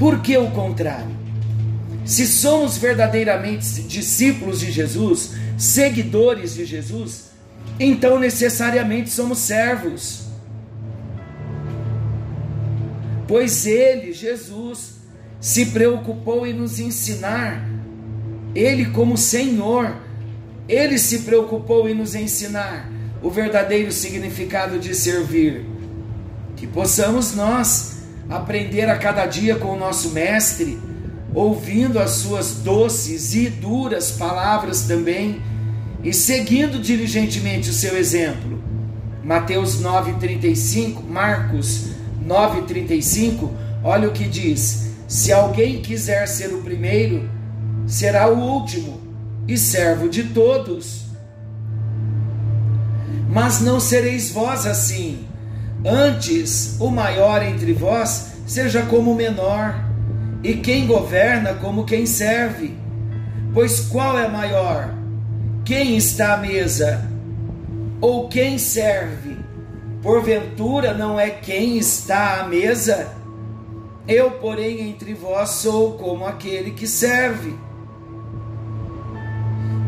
Por 0.00 0.22
que 0.22 0.34
o 0.38 0.50
contrário? 0.50 1.14
Se 2.06 2.26
somos 2.26 2.78
verdadeiramente 2.78 3.82
discípulos 3.82 4.60
de 4.60 4.72
Jesus, 4.72 5.32
seguidores 5.58 6.54
de 6.54 6.64
Jesus, 6.64 7.32
então 7.78 8.18
necessariamente 8.18 9.10
somos 9.10 9.40
servos. 9.40 10.22
Pois 13.28 13.66
ele, 13.66 14.14
Jesus, 14.14 14.94
se 15.38 15.66
preocupou 15.66 16.46
em 16.46 16.54
nos 16.54 16.80
ensinar, 16.80 17.62
ele, 18.54 18.86
como 18.86 19.18
Senhor, 19.18 19.98
ele 20.66 20.98
se 20.98 21.20
preocupou 21.20 21.86
em 21.86 21.94
nos 21.94 22.14
ensinar 22.14 22.90
o 23.22 23.28
verdadeiro 23.28 23.92
significado 23.92 24.78
de 24.78 24.94
servir. 24.94 25.66
Que 26.56 26.66
possamos 26.66 27.34
nós 27.34 27.99
aprender 28.30 28.88
a 28.88 28.96
cada 28.96 29.26
dia 29.26 29.56
com 29.56 29.72
o 29.72 29.78
nosso 29.78 30.10
Mestre, 30.10 30.78
ouvindo 31.34 31.98
as 31.98 32.12
suas 32.12 32.54
doces 32.54 33.34
e 33.34 33.50
duras 33.50 34.12
palavras 34.12 34.82
também 34.82 35.42
e 36.02 36.12
seguindo 36.12 36.80
diligentemente 36.80 37.68
o 37.68 37.72
seu 37.72 37.96
exemplo. 37.96 38.62
Mateus 39.22 39.80
9:35, 39.80 41.02
Marcos 41.02 41.90
9:35, 42.24 43.50
olha 43.82 44.08
o 44.08 44.12
que 44.12 44.24
diz: 44.24 44.90
Se 45.08 45.32
alguém 45.32 45.82
quiser 45.82 46.26
ser 46.26 46.54
o 46.54 46.62
primeiro, 46.62 47.28
será 47.86 48.28
o 48.28 48.38
último 48.38 49.00
e 49.46 49.58
servo 49.58 50.08
de 50.08 50.24
todos. 50.24 51.06
Mas 53.28 53.60
não 53.60 53.78
sereis 53.78 54.30
vós 54.30 54.66
assim, 54.66 55.24
Antes, 55.84 56.76
o 56.78 56.90
maior 56.90 57.42
entre 57.42 57.72
vós 57.72 58.32
seja 58.46 58.82
como 58.82 59.12
o 59.12 59.14
menor, 59.14 59.74
e 60.42 60.54
quem 60.54 60.86
governa 60.86 61.54
como 61.54 61.84
quem 61.84 62.04
serve. 62.04 62.74
Pois 63.54 63.80
qual 63.80 64.18
é 64.18 64.28
maior? 64.28 64.94
Quem 65.64 65.96
está 65.96 66.34
à 66.34 66.36
mesa? 66.36 67.08
Ou 68.00 68.28
quem 68.28 68.58
serve? 68.58 69.36
Porventura 70.02 70.94
não 70.94 71.20
é 71.20 71.30
quem 71.30 71.78
está 71.78 72.40
à 72.40 72.48
mesa? 72.48 73.08
Eu, 74.08 74.32
porém, 74.32 74.88
entre 74.88 75.14
vós 75.14 75.50
sou 75.50 75.92
como 75.92 76.26
aquele 76.26 76.72
que 76.72 76.86
serve. 76.86 77.54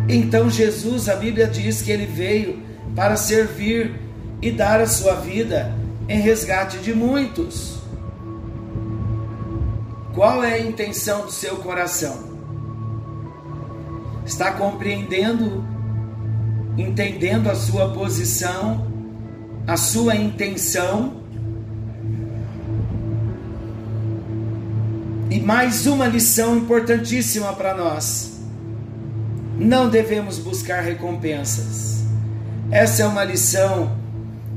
Então 0.08 0.50
Jesus, 0.50 1.08
a 1.08 1.16
Bíblia 1.16 1.46
diz 1.46 1.82
que 1.82 1.90
ele 1.90 2.06
veio 2.06 2.62
para 2.94 3.16
servir 3.16 3.94
e 4.40 4.50
dar 4.50 4.80
a 4.80 4.86
sua 4.86 5.14
vida 5.14 5.81
em 6.08 6.20
resgate 6.20 6.78
de 6.78 6.94
muitos. 6.94 7.78
Qual 10.14 10.44
é 10.44 10.54
a 10.54 10.60
intenção 10.60 11.24
do 11.24 11.32
seu 11.32 11.56
coração? 11.56 12.32
Está 14.26 14.52
compreendendo, 14.52 15.64
entendendo 16.76 17.48
a 17.50 17.54
sua 17.54 17.92
posição, 17.92 18.86
a 19.66 19.76
sua 19.76 20.14
intenção? 20.14 21.22
E 25.30 25.40
mais 25.40 25.86
uma 25.86 26.06
lição 26.06 26.58
importantíssima 26.58 27.54
para 27.54 27.74
nós. 27.74 28.38
Não 29.58 29.88
devemos 29.88 30.38
buscar 30.38 30.82
recompensas. 30.82 32.04
Essa 32.70 33.02
é 33.02 33.06
uma 33.06 33.24
lição 33.24 33.96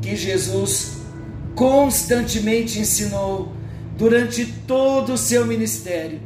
que 0.01 0.15
Jesus 0.15 0.94
constantemente 1.55 2.79
ensinou 2.79 3.51
durante 3.97 4.45
todo 4.45 5.13
o 5.13 5.17
seu 5.17 5.45
ministério. 5.45 6.19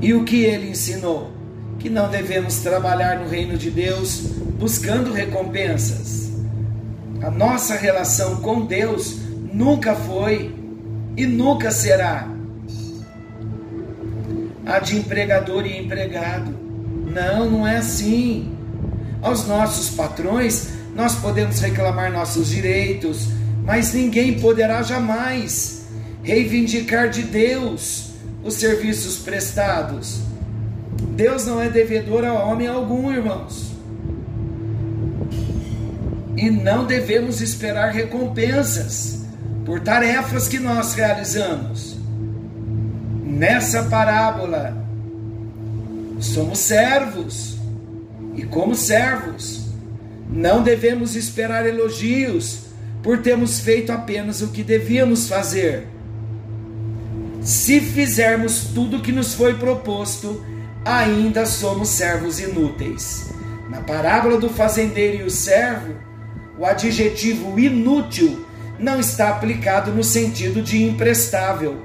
E 0.00 0.14
o 0.14 0.24
que 0.24 0.44
ele 0.44 0.70
ensinou? 0.70 1.32
Que 1.78 1.88
não 1.88 2.08
devemos 2.10 2.58
trabalhar 2.58 3.18
no 3.18 3.28
reino 3.28 3.56
de 3.56 3.70
Deus 3.70 4.20
buscando 4.58 5.12
recompensas. 5.12 6.30
A 7.22 7.30
nossa 7.30 7.74
relação 7.74 8.36
com 8.36 8.64
Deus 8.64 9.16
nunca 9.52 9.94
foi 9.94 10.54
e 11.16 11.26
nunca 11.26 11.70
será 11.70 12.28
a 14.68 14.78
de 14.78 14.98
empregador 14.98 15.66
e 15.66 15.78
empregado. 15.78 16.54
Não, 17.06 17.50
não 17.50 17.66
é 17.66 17.78
assim. 17.78 18.52
Aos 19.22 19.48
nossos 19.48 19.90
patrões, 19.96 20.68
nós 20.94 21.14
podemos 21.16 21.58
reclamar 21.58 22.12
nossos 22.12 22.48
direitos, 22.48 23.28
mas 23.68 23.92
ninguém 23.92 24.40
poderá 24.40 24.82
jamais 24.82 25.82
reivindicar 26.22 27.10
de 27.10 27.22
Deus 27.22 28.12
os 28.42 28.54
serviços 28.54 29.18
prestados. 29.18 30.20
Deus 31.10 31.44
não 31.44 31.60
é 31.60 31.68
devedor 31.68 32.24
a 32.24 32.32
homem 32.32 32.66
algum, 32.66 33.12
irmãos. 33.12 33.72
E 36.34 36.48
não 36.48 36.86
devemos 36.86 37.42
esperar 37.42 37.92
recompensas 37.92 39.26
por 39.66 39.80
tarefas 39.80 40.48
que 40.48 40.58
nós 40.58 40.94
realizamos. 40.94 41.98
Nessa 43.22 43.82
parábola, 43.82 44.82
somos 46.20 46.58
servos, 46.58 47.58
e 48.34 48.44
como 48.44 48.74
servos, 48.74 49.66
não 50.26 50.62
devemos 50.62 51.14
esperar 51.14 51.66
elogios 51.66 52.67
por 53.02 53.18
termos 53.18 53.60
feito 53.60 53.92
apenas 53.92 54.42
o 54.42 54.48
que 54.48 54.62
devíamos 54.62 55.28
fazer. 55.28 55.86
Se 57.40 57.80
fizermos 57.80 58.70
tudo 58.74 58.98
o 58.98 59.00
que 59.00 59.12
nos 59.12 59.34
foi 59.34 59.54
proposto, 59.54 60.44
ainda 60.84 61.46
somos 61.46 61.88
servos 61.88 62.40
inúteis. 62.40 63.30
Na 63.70 63.80
parábola 63.80 64.38
do 64.38 64.48
fazendeiro 64.48 65.22
e 65.22 65.26
o 65.26 65.30
servo, 65.30 65.94
o 66.58 66.64
adjetivo 66.64 67.58
inútil 67.58 68.44
não 68.78 68.98
está 68.98 69.30
aplicado 69.30 69.92
no 69.92 70.02
sentido 70.02 70.62
de 70.62 70.82
imprestável. 70.82 71.82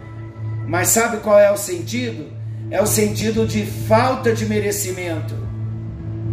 Mas 0.68 0.90
sabe 0.90 1.18
qual 1.18 1.40
é 1.40 1.52
o 1.52 1.58
sentido? 1.58 2.32
É 2.72 2.82
o 2.82 2.88
sentido 2.88 3.46
de 3.46 3.66
falta 3.66 4.34
de 4.34 4.46
merecimento. 4.46 5.36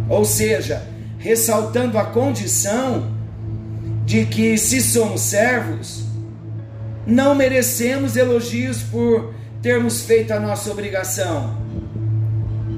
Ou 0.09 0.25
seja, 0.25 0.87
ressaltando 1.17 1.97
a 1.97 2.05
condição 2.05 3.20
de 4.05 4.25
que, 4.25 4.57
se 4.57 4.81
somos 4.81 5.21
servos, 5.21 6.03
não 7.05 7.33
merecemos 7.35 8.15
elogios 8.15 8.81
por 8.83 9.33
termos 9.61 10.03
feito 10.03 10.31
a 10.31 10.39
nossa 10.39 10.71
obrigação. 10.71 11.55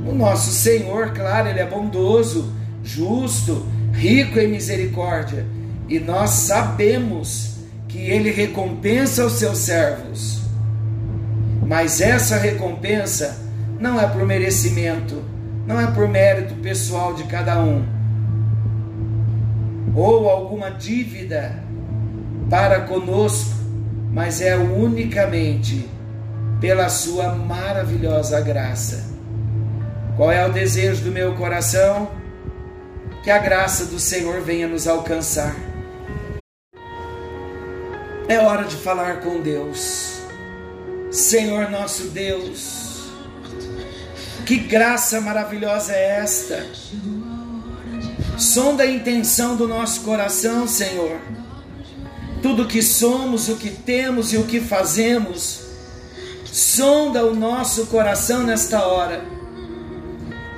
O 0.05 0.13
nosso 0.13 0.51
Senhor, 0.51 1.11
claro, 1.11 1.47
Ele 1.47 1.59
é 1.59 1.65
bondoso, 1.65 2.53
justo, 2.83 3.65
rico 3.93 4.39
em 4.39 4.47
misericórdia, 4.47 5.45
e 5.87 5.99
nós 5.99 6.31
sabemos 6.31 7.55
que 7.87 7.99
Ele 7.99 8.31
recompensa 8.31 9.25
os 9.25 9.33
seus 9.33 9.59
servos. 9.59 10.41
Mas 11.65 12.01
essa 12.01 12.37
recompensa 12.37 13.41
não 13.79 13.99
é 13.99 14.07
por 14.07 14.25
merecimento, 14.25 15.23
não 15.65 15.79
é 15.79 15.87
por 15.87 16.07
mérito 16.07 16.55
pessoal 16.55 17.13
de 17.13 17.23
cada 17.23 17.61
um, 17.61 17.85
ou 19.95 20.29
alguma 20.29 20.69
dívida 20.69 21.63
para 22.49 22.81
conosco, 22.81 23.51
mas 24.11 24.41
é 24.41 24.55
unicamente 24.55 25.89
pela 26.59 26.89
Sua 26.89 27.33
maravilhosa 27.35 28.39
graça. 28.41 29.11
Qual 30.15 30.31
é 30.31 30.45
o 30.45 30.51
desejo 30.51 31.03
do 31.03 31.11
meu 31.11 31.35
coração? 31.35 32.11
Que 33.23 33.31
a 33.31 33.39
graça 33.39 33.85
do 33.85 33.99
Senhor 33.99 34.41
venha 34.41 34.67
nos 34.67 34.87
alcançar. 34.87 35.55
É 38.27 38.37
hora 38.39 38.63
de 38.63 38.75
falar 38.75 39.21
com 39.21 39.41
Deus. 39.41 40.21
Senhor 41.11 41.69
nosso 41.69 42.05
Deus, 42.05 43.11
que 44.45 44.57
graça 44.57 45.21
maravilhosa 45.21 45.93
é 45.93 46.19
esta? 46.21 46.65
Sonda 48.37 48.83
a 48.83 48.87
intenção 48.87 49.55
do 49.55 49.67
nosso 49.67 50.01
coração, 50.01 50.67
Senhor. 50.67 51.19
Tudo 52.41 52.67
que 52.67 52.81
somos, 52.81 53.47
o 53.47 53.55
que 53.55 53.69
temos 53.69 54.33
e 54.33 54.37
o 54.37 54.43
que 54.43 54.59
fazemos, 54.59 55.61
sonda 56.45 57.25
o 57.25 57.33
nosso 57.33 57.85
coração 57.85 58.43
nesta 58.43 58.85
hora 58.85 59.23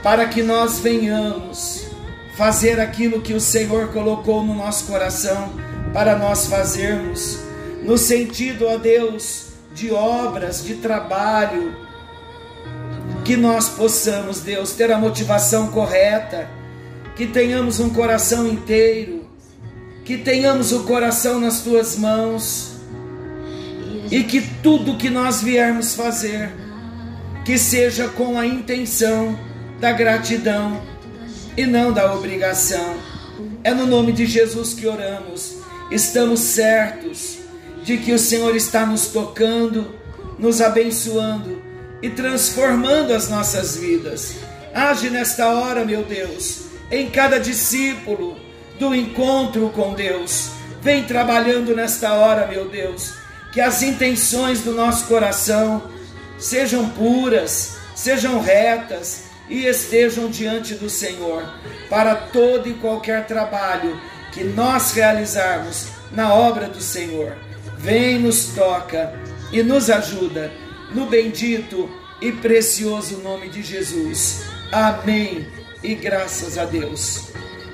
para 0.06 0.28
que 0.28 0.44
nós 0.44 0.78
venhamos 0.78 1.88
fazer 2.38 2.80
aquilo 2.80 3.22
que 3.22 3.34
o 3.34 3.40
Senhor 3.40 3.88
colocou 3.88 4.44
no 4.44 4.54
nosso 4.54 4.86
coração 4.86 5.54
para 5.94 6.16
nós 6.16 6.46
fazermos, 6.46 7.40
no 7.82 7.98
sentido, 7.98 8.68
ó 8.68 8.78
Deus, 8.78 9.48
de 9.74 9.92
obras, 9.92 10.64
de 10.64 10.76
trabalho, 10.76 11.76
que 13.24 13.36
nós 13.36 13.70
possamos, 13.70 14.42
Deus, 14.42 14.74
ter 14.74 14.92
a 14.92 14.98
motivação 15.00 15.70
correta, 15.70 16.48
que 17.16 17.26
tenhamos 17.26 17.80
um 17.80 17.90
coração 17.90 18.48
inteiro, 18.48 19.26
que 20.04 20.18
tenhamos 20.18 20.72
o 20.72 20.84
coração 20.84 21.40
nas 21.40 21.62
tuas 21.62 21.96
mãos 21.96 22.74
e 24.12 24.24
que 24.24 24.42
tudo 24.62 24.98
que 24.98 25.10
nós 25.10 25.42
viermos 25.42 25.96
fazer, 25.96 26.52
que 27.46 27.58
seja 27.58 28.08
com 28.10 28.38
a 28.38 28.46
intenção 28.46 29.38
da 29.80 29.92
gratidão 29.92 30.82
e 31.58 31.66
não 31.66 31.92
da 31.92 32.14
obrigação. 32.14 32.98
É 33.64 33.74
no 33.74 33.88
nome 33.88 34.12
de 34.12 34.26
Jesus 34.26 34.74
que 34.74 34.86
oramos. 34.86 35.56
Estamos 35.90 36.40
certos 36.42 37.40
de 37.84 37.98
que 37.98 38.12
o 38.12 38.20
Senhor 38.20 38.56
está 38.56 38.86
nos 38.86 39.08
tocando, 39.08 39.96
nos 40.38 40.62
abençoando 40.62 41.62
e 42.02 42.10
transformando 42.10 43.14
as 43.14 43.30
nossas 43.30 43.78
vidas. 43.78 44.36
Age 44.74 45.10
nesta 45.10 45.48
hora, 45.48 45.86
meu 45.86 46.04
Deus, 46.04 46.65
em 46.92 47.10
cada 47.10 47.40
discípulo 47.40 48.38
do 48.80 48.94
encontro 48.94 49.70
com 49.70 49.94
Deus. 49.94 50.52
Vem 50.82 51.04
trabalhando 51.04 51.76
nesta 51.76 52.14
hora, 52.14 52.48
meu 52.48 52.68
Deus, 52.68 53.14
que 53.52 53.62
as 53.62 53.82
intenções 53.82 54.62
do 54.62 54.74
nosso 54.74 55.08
coração 55.08 55.84
sejam 56.38 56.90
puras, 56.90 57.78
sejam 57.96 58.40
retas, 58.40 59.26
e 59.50 59.66
estejam 59.66 60.30
diante 60.30 60.76
do 60.76 60.90
Senhor 60.90 61.44
para 61.90 62.16
todo 62.16 62.68
e 62.68 62.74
qualquer 62.74 63.26
trabalho 63.28 64.00
que 64.32 64.44
nós 64.44 64.92
realizarmos 64.92 65.88
na 66.12 66.34
obra 66.34 66.68
do 66.68 66.82
Senhor. 66.82 67.36
Vem, 67.78 68.20
nos 68.20 68.48
toca 68.48 69.14
e 69.52 69.62
nos 69.62 69.90
ajuda 69.90 70.52
no 70.94 71.06
bendito 71.06 71.90
e 72.22 72.32
precioso 72.32 73.18
nome 73.18 73.50
de 73.50 73.62
Jesus. 73.62 74.44
Amém. 74.72 75.65
E 75.86 75.94
graças 75.94 76.58
a 76.58 76.66
Deus. 76.66 77.26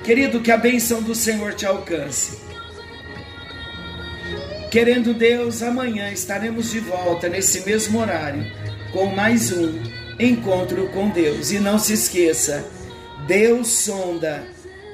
Querido, 0.04 0.42
que 0.42 0.50
a 0.50 0.56
bênção 0.58 1.02
do 1.02 1.14
Senhor 1.14 1.54
te 1.54 1.64
alcance. 1.64 2.42
Querendo 4.70 5.14
Deus, 5.14 5.62
amanhã 5.62 6.12
estaremos 6.12 6.70
de 6.70 6.78
volta 6.78 7.26
nesse 7.30 7.64
mesmo 7.64 7.98
horário 7.98 8.44
com 8.92 9.06
mais 9.06 9.50
um 9.50 9.82
encontro 10.20 10.88
com 10.88 11.08
Deus. 11.08 11.52
E 11.52 11.58
não 11.58 11.78
se 11.78 11.94
esqueça, 11.94 12.62
Deus 13.26 13.68
sonda 13.68 14.42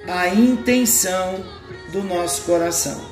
a 0.06 0.28
intenção 0.28 1.44
do 1.90 2.04
nosso 2.04 2.42
coração. 2.42 3.04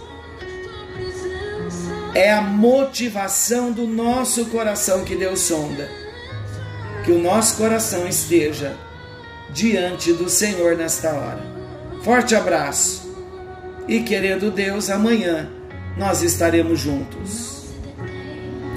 É 2.14 2.30
a 2.30 2.40
motivação 2.40 3.72
do 3.72 3.88
nosso 3.88 4.46
coração 4.46 5.04
que 5.04 5.16
Deus 5.16 5.40
sonda. 5.40 5.90
Que 7.04 7.10
o 7.10 7.18
nosso 7.18 7.56
coração 7.56 8.06
esteja 8.06 8.85
diante 9.56 10.12
do 10.12 10.28
Senhor 10.28 10.76
nesta 10.76 11.10
hora. 11.14 11.42
Forte 12.04 12.34
abraço. 12.34 13.10
E 13.88 14.00
querendo 14.00 14.50
Deus, 14.50 14.90
amanhã 14.90 15.48
nós 15.96 16.22
estaremos 16.22 16.78
juntos. 16.78 17.64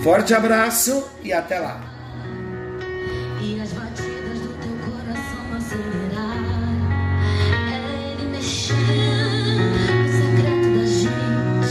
Forte 0.02 0.34
abraço 0.34 1.04
e 1.22 1.34
até 1.34 1.60
lá. 1.60 1.89